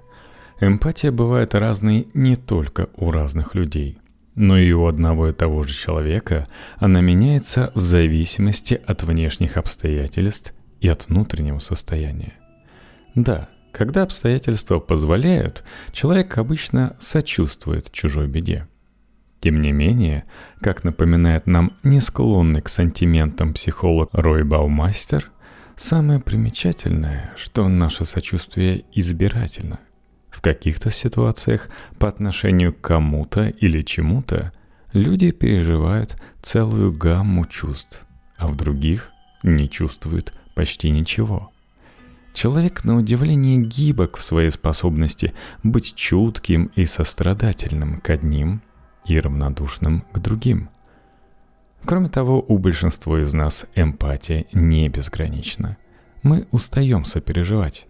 Эмпатия 0.58 1.12
бывает 1.12 1.54
разной 1.54 2.08
не 2.14 2.36
только 2.36 2.88
у 2.96 3.10
разных 3.10 3.54
людей, 3.54 3.98
но 4.34 4.56
и 4.56 4.72
у 4.72 4.86
одного 4.86 5.28
и 5.28 5.34
того 5.34 5.64
же 5.64 5.74
человека 5.74 6.48
она 6.78 7.02
меняется 7.02 7.72
в 7.74 7.80
зависимости 7.80 8.80
от 8.86 9.02
внешних 9.02 9.58
обстоятельств 9.58 10.54
и 10.80 10.88
от 10.88 11.08
внутреннего 11.08 11.58
состояния. 11.58 12.32
Да, 13.14 13.50
когда 13.72 14.02
обстоятельства 14.02 14.78
позволяют, 14.78 15.62
человек 15.92 16.38
обычно 16.38 16.96
сочувствует 17.00 17.90
чужой 17.92 18.26
беде. 18.26 18.66
Тем 19.40 19.62
не 19.62 19.72
менее, 19.72 20.24
как 20.60 20.84
напоминает 20.84 21.46
нам 21.46 21.72
не 21.82 22.00
склонный 22.00 22.60
к 22.60 22.68
сантиментам 22.68 23.54
психолог 23.54 24.08
Рой 24.12 24.42
Баумастер, 24.42 25.30
самое 25.76 26.18
примечательное, 26.18 27.32
что 27.36 27.68
наше 27.68 28.04
сочувствие 28.04 28.84
избирательно. 28.92 29.78
В 30.30 30.40
каких-то 30.40 30.90
ситуациях 30.90 31.68
по 31.98 32.08
отношению 32.08 32.74
к 32.74 32.80
кому-то 32.80 33.48
или 33.48 33.82
чему-то 33.82 34.52
люди 34.92 35.30
переживают 35.30 36.20
целую 36.42 36.92
гамму 36.92 37.46
чувств, 37.46 38.04
а 38.36 38.48
в 38.48 38.56
других 38.56 39.12
не 39.42 39.70
чувствуют 39.70 40.32
почти 40.54 40.90
ничего– 40.90 41.52
Человек 42.34 42.84
на 42.84 42.96
удивление 42.96 43.58
гибок 43.58 44.16
в 44.16 44.22
своей 44.22 44.50
способности 44.50 45.32
быть 45.62 45.94
чутким 45.94 46.70
и 46.76 46.84
сострадательным 46.84 48.00
к 48.00 48.10
одним 48.10 48.62
и 49.06 49.18
равнодушным 49.18 50.04
к 50.12 50.18
другим. 50.18 50.70
Кроме 51.84 52.08
того, 52.08 52.44
у 52.46 52.58
большинства 52.58 53.20
из 53.20 53.32
нас 53.34 53.66
эмпатия 53.74 54.46
не 54.52 54.88
безгранична. 54.88 55.76
мы 56.22 56.46
устаем 56.50 57.04
сопереживать. 57.04 57.86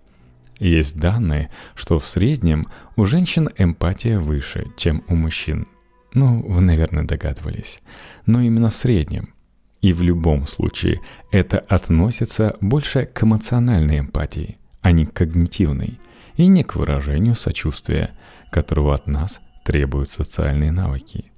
Есть 0.59 0.98
данные, 0.98 1.51
что 1.74 1.98
в 1.98 2.07
среднем 2.07 2.66
у 2.96 3.05
женщин 3.05 3.48
эмпатия 3.57 4.18
выше, 4.18 4.66
чем 4.77 5.03
у 5.09 5.14
мужчин. 5.14 5.66
Ну, 6.14 6.42
вы, 6.42 6.61
наверное, 6.61 7.05
догадывались. 7.05 7.81
Но 8.27 8.40
именно 8.40 8.70
в 8.70 8.74
среднем. 8.74 9.35
И 9.80 9.92
в 9.92 10.02
любом 10.02 10.46
случае 10.46 11.00
это 11.30 11.58
относится 11.58 12.56
больше 12.60 13.06
к 13.06 13.22
эмоциональной 13.22 14.00
эмпатии, 14.00 14.58
а 14.80 14.92
не 14.92 15.06
к 15.06 15.12
когнитивной, 15.12 16.00
и 16.36 16.46
не 16.46 16.64
к 16.64 16.74
выражению 16.76 17.34
сочувствия, 17.34 18.10
которого 18.50 18.94
от 18.94 19.06
нас 19.06 19.40
требуют 19.64 20.08
социальные 20.08 20.72
навыки. 20.72 21.30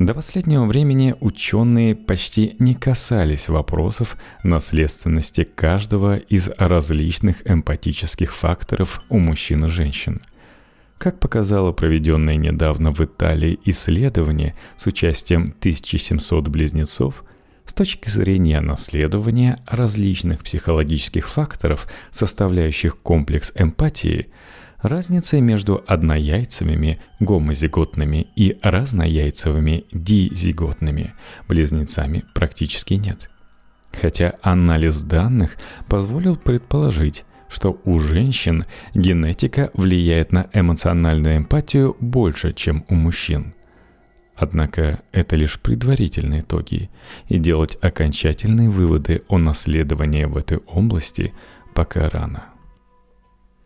До 0.00 0.14
последнего 0.14 0.64
времени 0.64 1.14
ученые 1.20 1.94
почти 1.94 2.56
не 2.58 2.74
касались 2.74 3.50
вопросов 3.50 4.16
наследственности 4.42 5.44
каждого 5.44 6.16
из 6.16 6.48
различных 6.56 7.46
эмпатических 7.46 8.34
факторов 8.34 9.02
у 9.10 9.18
мужчин 9.18 9.66
и 9.66 9.68
женщин. 9.68 10.22
Как 10.96 11.20
показало 11.20 11.72
проведенное 11.72 12.36
недавно 12.36 12.92
в 12.92 13.00
Италии 13.02 13.58
исследование 13.66 14.56
с 14.76 14.86
участием 14.86 15.54
1700 15.60 16.48
близнецов, 16.48 17.22
с 17.70 17.72
точки 17.72 18.08
зрения 18.08 18.60
наследования 18.60 19.60
различных 19.64 20.42
психологических 20.42 21.28
факторов, 21.28 21.86
составляющих 22.10 22.98
комплекс 22.98 23.52
эмпатии– 23.54 24.26
Разницы 24.82 25.42
между 25.42 25.84
однояйцевыми 25.86 27.00
гомозиготными 27.18 28.28
и 28.34 28.56
разнояйцевыми 28.62 29.84
дизиготными 29.92 31.12
близнецами 31.48 32.24
практически 32.32 32.94
нет. 32.94 33.28
Хотя 33.92 34.36
анализ 34.40 35.02
данных 35.02 35.58
позволил 35.86 36.36
предположить, 36.36 37.26
что 37.50 37.78
у 37.84 37.98
женщин 37.98 38.64
генетика 38.94 39.68
влияет 39.74 40.32
на 40.32 40.48
эмоциональную 40.54 41.36
эмпатию 41.36 41.94
больше, 42.00 42.54
чем 42.54 42.86
у 42.88 42.94
мужчин. 42.94 43.52
Однако 44.40 45.02
это 45.12 45.36
лишь 45.36 45.60
предварительные 45.60 46.40
итоги, 46.40 46.88
и 47.28 47.36
делать 47.36 47.76
окончательные 47.82 48.70
выводы 48.70 49.22
о 49.28 49.36
наследовании 49.36 50.24
в 50.24 50.34
этой 50.34 50.56
области 50.66 51.34
пока 51.74 52.08
рано. 52.08 52.44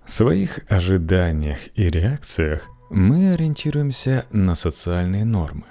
В 0.05 0.11
своих 0.11 0.59
ожиданиях 0.69 1.59
и 1.77 1.89
реакциях 1.89 2.69
мы 2.91 3.31
ориентируемся 3.31 4.27
на 4.33 4.57
социальные 4.57 5.25
нормы, 5.25 5.67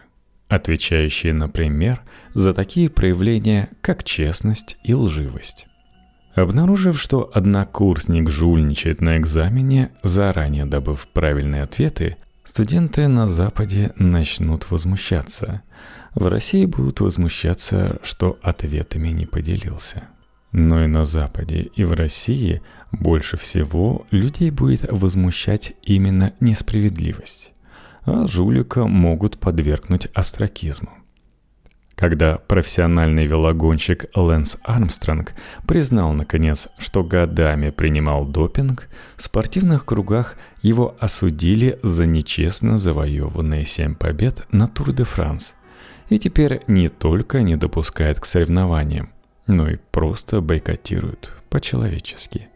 отвечающие, 0.48 1.34
например, 1.34 2.02
за 2.34 2.54
такие 2.54 2.90
проявления, 2.90 3.68
как 3.82 4.06
честность 4.06 4.78
и 4.86 4.94
лживость. 4.94 5.68
Обнаружив, 6.34 6.98
что 6.98 7.30
однокурсник 7.34 8.30
жульничает 8.30 9.02
на 9.02 9.18
экзамене, 9.18 9.92
заранее 10.02 10.66
добыв 10.66 11.10
правильные 11.10 11.64
ответы, 11.64 12.16
студенты 12.44 13.08
на 13.08 13.30
Западе 13.30 13.94
начнут 13.98 14.70
возмущаться. 14.72 15.62
В 16.14 16.28
России 16.28 16.66
будут 16.66 17.00
возмущаться, 17.00 18.00
что 18.04 18.38
ответами 18.42 19.10
не 19.10 19.26
поделился. 19.26 20.04
Но 20.52 20.84
и 20.84 20.88
на 20.88 21.04
Западе, 21.04 21.72
и 21.76 21.84
в 21.84 21.94
России 21.94 22.62
больше 22.92 23.38
всего 23.38 24.06
людей 24.12 24.52
будет 24.52 24.92
возмущать 24.92 25.74
именно 25.82 26.34
несправедливость, 26.40 27.52
а 28.06 28.28
жулика 28.28 28.86
могут 28.86 29.40
подвергнуть 29.40 30.08
остракизму. 30.14 31.03
Когда 32.04 32.38
профессиональный 32.38 33.28
велогонщик 33.28 34.08
Лэнс 34.14 34.58
Армстронг 34.62 35.34
признал, 35.66 36.12
наконец, 36.12 36.68
что 36.78 37.02
годами 37.02 37.70
принимал 37.70 38.26
допинг, 38.26 38.90
в 39.16 39.22
спортивных 39.24 39.86
кругах 39.86 40.36
его 40.62 40.98
осудили 41.00 41.80
за 41.82 42.06
нечестно 42.06 42.78
завоеванные 42.78 43.64
семь 43.64 43.96
побед 43.96 44.46
на 44.52 44.68
Тур-де-Франс. 44.68 45.56
И 46.10 46.20
теперь 46.20 46.64
не 46.68 46.90
только 46.90 47.42
не 47.42 47.56
допускают 47.56 48.20
к 48.20 48.26
соревнованиям, 48.26 49.14
но 49.48 49.70
и 49.70 49.78
просто 49.92 50.42
бойкотируют 50.42 51.34
по-человечески. 51.50 52.50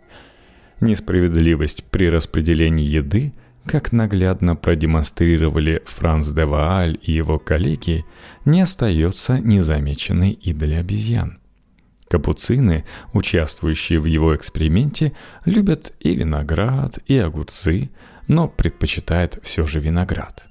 Несправедливость 0.82 1.86
при 1.86 2.10
распределении 2.10 2.86
еды, 2.86 3.32
как 3.68 3.92
наглядно 3.92 4.56
продемонстрировали 4.56 5.84
Франц 5.86 6.30
де 6.30 6.46
Вааль 6.46 6.98
и 7.02 7.12
его 7.12 7.38
коллеги, 7.38 8.06
не 8.46 8.62
остается 8.62 9.40
незамеченной 9.40 10.32
и 10.32 10.54
для 10.54 10.80
обезьян. 10.80 11.40
Капуцины, 12.10 12.86
участвующие 13.14 14.00
в 14.00 14.06
его 14.06 14.36
эксперименте, 14.36 15.12
любят 15.46 15.94
и 16.00 16.16
виноград, 16.16 17.00
и 17.06 17.18
огурцы, 17.18 17.92
но 18.28 18.48
предпочитают 18.48 19.40
все 19.44 19.68
же 19.68 19.80
виноград. 19.80 20.46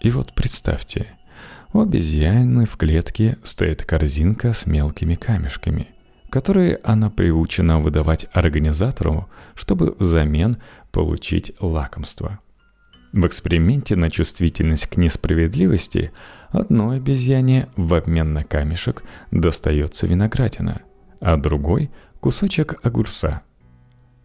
И 0.00 0.10
вот 0.10 0.32
представьте, 0.34 1.08
у 1.72 1.80
обезьяны 1.80 2.64
в 2.64 2.76
клетке 2.76 3.36
стоит 3.42 3.84
корзинка 3.84 4.52
с 4.52 4.66
мелкими 4.66 5.16
камешками– 5.16 5.88
которые 6.32 6.80
она 6.82 7.10
приучена 7.10 7.78
выдавать 7.78 8.26
организатору, 8.32 9.28
чтобы 9.54 9.94
взамен 9.98 10.56
получить 10.90 11.52
лакомство. 11.60 12.38
В 13.12 13.26
эксперименте 13.26 13.94
на 13.94 14.10
чувствительность 14.10 14.86
к 14.86 14.96
несправедливости 14.96 16.12
одной 16.48 16.96
обезьяне 16.96 17.68
в 17.76 17.94
обмен 17.94 18.32
на 18.32 18.42
камешек 18.42 19.02
достается 19.30 20.06
виноградина, 20.06 20.82
а 21.20 21.36
другой– 21.36 21.90
кусочек 22.20 22.78
огурца. 22.82 23.42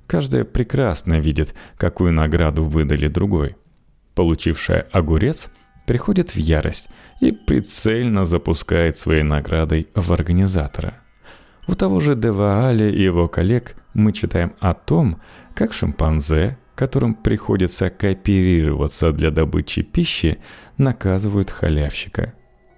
Каждая 0.07 0.45
прекрасно 0.45 1.19
видит, 1.19 1.53
какую 1.77 2.13
награду 2.13 2.63
выдали 2.63 3.07
другой. 3.07 3.57
Получившая 4.15 4.87
огурец 4.91 5.49
приходит 5.85 6.29
в 6.31 6.37
ярость 6.37 6.87
и 7.19 7.31
прицельно 7.31 8.23
запускает 8.23 8.97
своей 8.97 9.23
наградой 9.23 9.89
в 9.95 10.11
организатора– 10.13 10.95
у 11.67 11.75
того 11.75 11.99
же 11.99 12.15
Девааля 12.15 12.89
и 12.89 13.01
его 13.01 13.27
коллег 13.27 13.75
мы 13.93 14.13
читаем 14.13 14.53
о 14.59 14.73
том, 14.73 15.19
как 15.53 15.73
шимпанзе, 15.73 16.57
которым 16.77 17.15
приходится 17.15 17.89
кооперироваться 17.89 19.11
для 19.11 19.31
добычи 19.31 19.81
пищи, 19.81 20.37
наказывают 20.77 21.49
халявщика. 21.49 22.35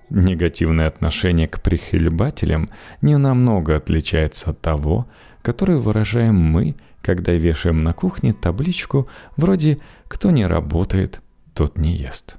Негативное 0.09 0.88
отношение 0.88 1.49
к 1.49 1.62
прихлебателям 1.62 2.69
не 3.01 3.17
намного 3.17 3.75
отличается 3.75 4.51
от 4.51 4.62
того, 4.62 5.07
которое 5.41 5.79
выражаем 5.79 6.35
мы, 6.35 6.75
когда 7.01 7.33
вешаем 7.33 7.83
на 7.83 7.91
кухне 7.91 8.31
табличку 8.31 9.09
вроде 9.35 9.79
«Кто 10.07 10.31
не 10.31 10.45
работает, 10.45 11.21
тот 11.53 11.77
не 11.77 11.97
ест». 11.97 12.38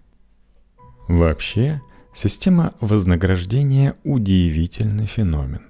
Вообще, 1.08 1.82
система 2.14 2.72
вознаграждения– 2.80 3.96
удивительный 4.04 5.06
феномен. 5.06 5.66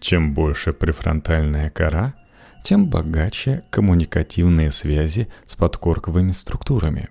Чем 0.00 0.32
больше 0.32 0.72
префронтальная 0.72 1.68
кора, 1.68 2.14
тем 2.64 2.86
богаче 2.86 3.62
коммуникативные 3.70 4.70
связи 4.70 5.28
с 5.46 5.56
подкорковыми 5.56 6.32
структурами, 6.32 7.08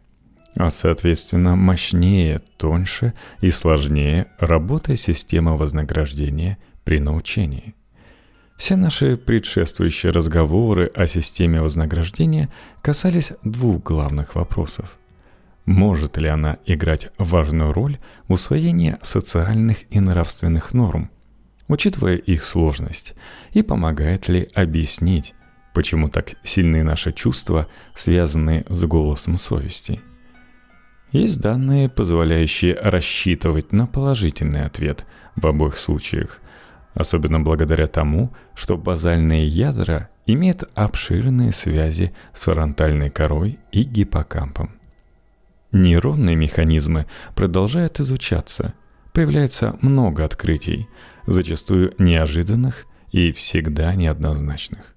а 0.56 0.70
соответственно 0.70 1.56
мощнее, 1.56 2.40
тоньше 2.58 3.14
и 3.42 3.50
сложнее 3.50 4.28
работает 4.40 5.00
система 5.00 5.56
вознаграждения 5.56 6.58
при 6.84 7.00
научении. 7.00 7.76
Все 8.58 8.76
наши 8.76 9.18
предшествующие 9.18 10.12
разговоры 10.12 10.92
о 10.96 11.06
системе 11.06 11.62
вознаграждения 11.62 12.50
касались 12.82 13.34
двух 13.44 13.84
главных 13.84 14.34
вопросов. 14.36 14.98
Может 15.66 16.18
ли 16.18 16.28
она 16.28 16.58
играть 16.66 17.12
важную 17.18 17.74
роль 17.74 18.00
в 18.28 18.34
усвоении 18.34 18.98
социальных 19.04 19.84
и 19.92 20.00
нравственных 20.00 20.74
норм– 20.74 21.12
учитывая 21.68 22.16
их 22.16 22.44
сложность, 22.44 23.14
и 23.52 23.62
помогает 23.62 24.28
ли 24.28 24.48
объяснить, 24.54 25.34
почему 25.78 26.10
так 26.10 26.32
сильны 26.44 26.84
наши 26.84 27.14
чувства, 27.14 27.68
связанные 27.94 28.66
с 28.68 28.84
голосом 28.86 29.38
совести. 29.38 30.02
Есть 31.12 31.40
данные, 31.40 31.88
позволяющие 31.88 32.74
рассчитывать 32.74 33.72
на 33.74 33.86
положительный 33.86 34.66
ответ 34.66 35.06
в 35.36 35.46
обоих 35.46 35.78
случаях, 35.78 36.42
особенно 36.96 37.40
благодаря 37.42 37.86
тому, 37.86 38.34
что 38.56 38.76
базальные 38.76 39.48
ядра 39.48 40.10
имеют 40.26 40.64
обширные 40.74 41.52
связи 41.52 42.12
с 42.34 42.40
фронтальной 42.40 43.12
корой 43.12 43.60
и 43.72 43.84
гиппокампом. 43.84 44.72
Нейронные 45.72 46.36
механизмы 46.36 47.06
продолжают 47.36 48.00
изучаться, 48.00 48.74
появляется 49.14 49.78
много 49.82 50.26
открытий, 50.26 50.88
зачастую 51.28 51.94
неожиданных 52.00 52.88
и 53.12 53.32
всегда 53.32 53.94
неоднозначных. 53.94 54.97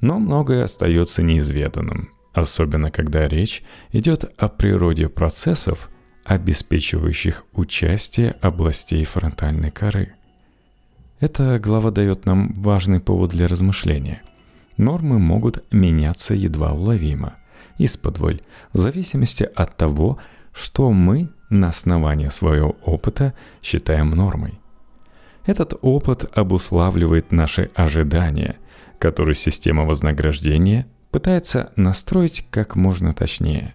Но 0.00 0.18
многое 0.18 0.64
остается 0.64 1.22
неизведанным, 1.22 2.10
особенно 2.32 2.90
когда 2.90 3.28
речь 3.28 3.62
идет 3.92 4.24
о 4.36 4.48
природе 4.48 5.08
процессов, 5.08 5.90
обеспечивающих 6.24 7.44
участие 7.52 8.32
областей 8.40 9.04
фронтальной 9.04 9.70
коры. 9.70 10.14
Эта 11.20 11.58
глава 11.58 11.90
дает 11.90 12.26
нам 12.26 12.52
важный 12.54 13.00
повод 13.00 13.30
для 13.30 13.48
размышления. 13.48 14.22
Нормы 14.76 15.18
могут 15.18 15.64
меняться 15.72 16.34
едва 16.34 16.72
уловимо, 16.72 17.36
из-под 17.78 18.18
в 18.18 18.78
зависимости 18.78 19.48
от 19.54 19.76
того, 19.76 20.18
что 20.52 20.90
мы 20.90 21.30
на 21.48 21.68
основании 21.68 22.28
своего 22.28 22.76
опыта 22.84 23.32
считаем 23.62 24.10
нормой. 24.10 24.58
Этот 25.46 25.74
опыт 25.80 26.24
обуславливает 26.36 27.30
наши 27.30 27.70
ожидания, 27.74 28.56
которые 28.98 29.34
система 29.34 29.84
вознаграждения 29.84 30.86
пытается 31.10 31.72
настроить 31.76 32.46
как 32.50 32.76
можно 32.76 33.12
точнее. 33.12 33.74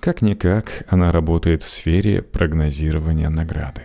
Как-никак 0.00 0.84
она 0.88 1.12
работает 1.12 1.62
в 1.62 1.68
сфере 1.68 2.22
прогнозирования 2.22 3.28
награды. 3.28 3.82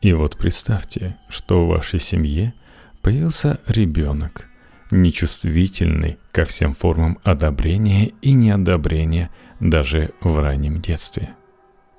И 0.00 0.12
вот 0.12 0.38
представьте, 0.38 1.16
что 1.28 1.64
в 1.64 1.68
вашей 1.68 1.98
семье 1.98 2.54
появился 3.02 3.60
ребенок, 3.66 4.48
нечувствительный 4.90 6.18
ко 6.32 6.44
всем 6.44 6.74
формам 6.74 7.18
одобрения 7.22 8.12
и 8.22 8.32
неодобрения 8.32 9.30
даже 9.60 10.12
в 10.20 10.38
раннем 10.38 10.80
детстве. 10.80 11.30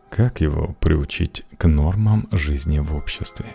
Как 0.09 0.41
его 0.41 0.75
приучить 0.79 1.45
к 1.57 1.67
нормам 1.67 2.27
жизни 2.31 2.79
в 2.79 2.95
обществе? 2.95 3.45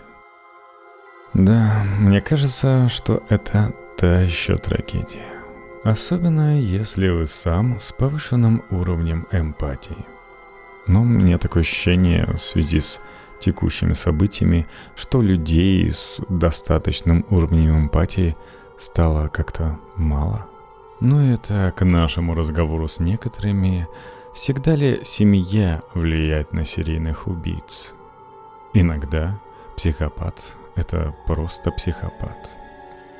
Да, 1.37 1.83
мне 1.99 2.19
кажется, 2.19 2.87
что 2.89 3.21
это 3.29 3.71
та 3.95 4.21
еще 4.21 4.57
трагедия. 4.57 5.43
Особенно 5.83 6.59
если 6.59 7.09
вы 7.09 7.27
сам 7.27 7.79
с 7.79 7.91
повышенным 7.91 8.63
уровнем 8.71 9.27
эмпатии. 9.31 10.03
Но 10.87 11.03
мне 11.03 11.37
такое 11.37 11.61
ощущение 11.61 12.25
в 12.25 12.39
связи 12.39 12.79
с 12.79 12.99
текущими 13.39 13.93
событиями, 13.93 14.65
что 14.95 15.21
людей 15.21 15.91
с 15.91 16.19
достаточным 16.27 17.23
уровнем 17.29 17.81
эмпатии 17.81 18.35
стало 18.79 19.27
как-то 19.27 19.79
мало. 19.95 20.47
Но 20.99 21.23
это 21.23 21.71
к 21.77 21.85
нашему 21.85 22.33
разговору 22.33 22.87
с 22.87 22.99
некоторыми. 22.99 23.87
Всегда 24.33 24.73
ли 24.75 25.01
семья 25.03 25.83
влияет 25.93 26.51
на 26.51 26.65
серийных 26.65 27.27
убийц? 27.27 27.93
Иногда 28.73 29.39
психопат— 29.75 30.57
это 30.77 31.13
просто 31.25 31.71
психопат, 31.71 32.49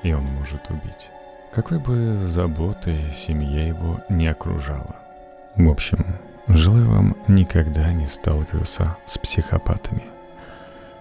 и 0.04 0.14
он 0.14 0.24
может 0.24 0.70
убить. 0.70 1.10
Какой 1.54 1.80
бы 1.80 2.16
заботой 2.26 3.12
семья 3.12 3.68
его 3.68 4.00
не 4.10 4.28
окружала. 4.28 4.96
В 5.56 5.70
общем, 5.70 6.06
Желаю 6.50 6.90
вам 6.90 7.18
никогда 7.28 7.92
не 7.92 8.08
сталкиваться 8.08 8.96
с 9.06 9.18
психопатами. 9.18 10.04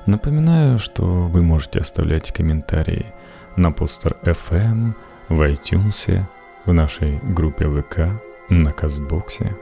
Напоминаю, 0.05 0.81
что 0.81 1.05
вы 1.05 1.41
можете 1.41 1.79
оставлять 1.79 2.33
комментарии 2.33 3.07
на 3.55 3.71
Podster 3.71 4.17
FM, 4.23 4.95
в 5.29 5.41
iTunes, 5.43 6.25
в 6.65 6.73
нашей 6.73 7.19
группе 7.19 7.69
ВК, 7.69 8.21
на 8.49 8.73
Castbox 8.73 9.38
е. 9.38 9.57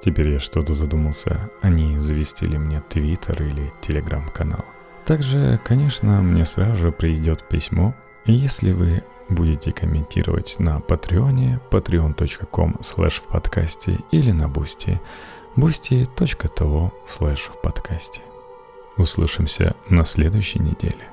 Теперь 0.00 0.34
я 0.34 0.38
что-то 0.38 0.72
задумался, 0.74 1.50
а 1.62 1.74
не 1.74 1.98
завести 1.98 2.46
ли 2.46 2.56
мне 2.56 2.80
Твиттер 2.88 3.42
или 3.42 3.72
Телеграм-канал. 3.80 4.64
Также, 5.08 5.58
конечно, 5.64 6.20
мне 6.20 6.44
сразу 6.44 6.74
же 6.74 6.92
придет 6.92 7.48
письмо, 7.48 7.94
если 8.26 8.72
вы 8.72 9.02
будете 9.30 9.72
комментировать 9.72 10.56
на 10.58 10.80
Patreon 10.80 11.42
е, 11.42 11.60
patreon.com 11.70 12.76
slash 12.82 13.22
в 13.22 13.22
подкасте 13.22 14.00
или 14.10 14.32
на 14.32 14.50
Бусти, 14.50 15.00
boosty.to 15.56 16.92
slash 17.06 17.50
в 17.50 17.58
подкасте. 17.62 18.20
Услышимся 18.98 19.74
на 19.88 20.04
следующей 20.04 20.58
неделе. 20.58 21.08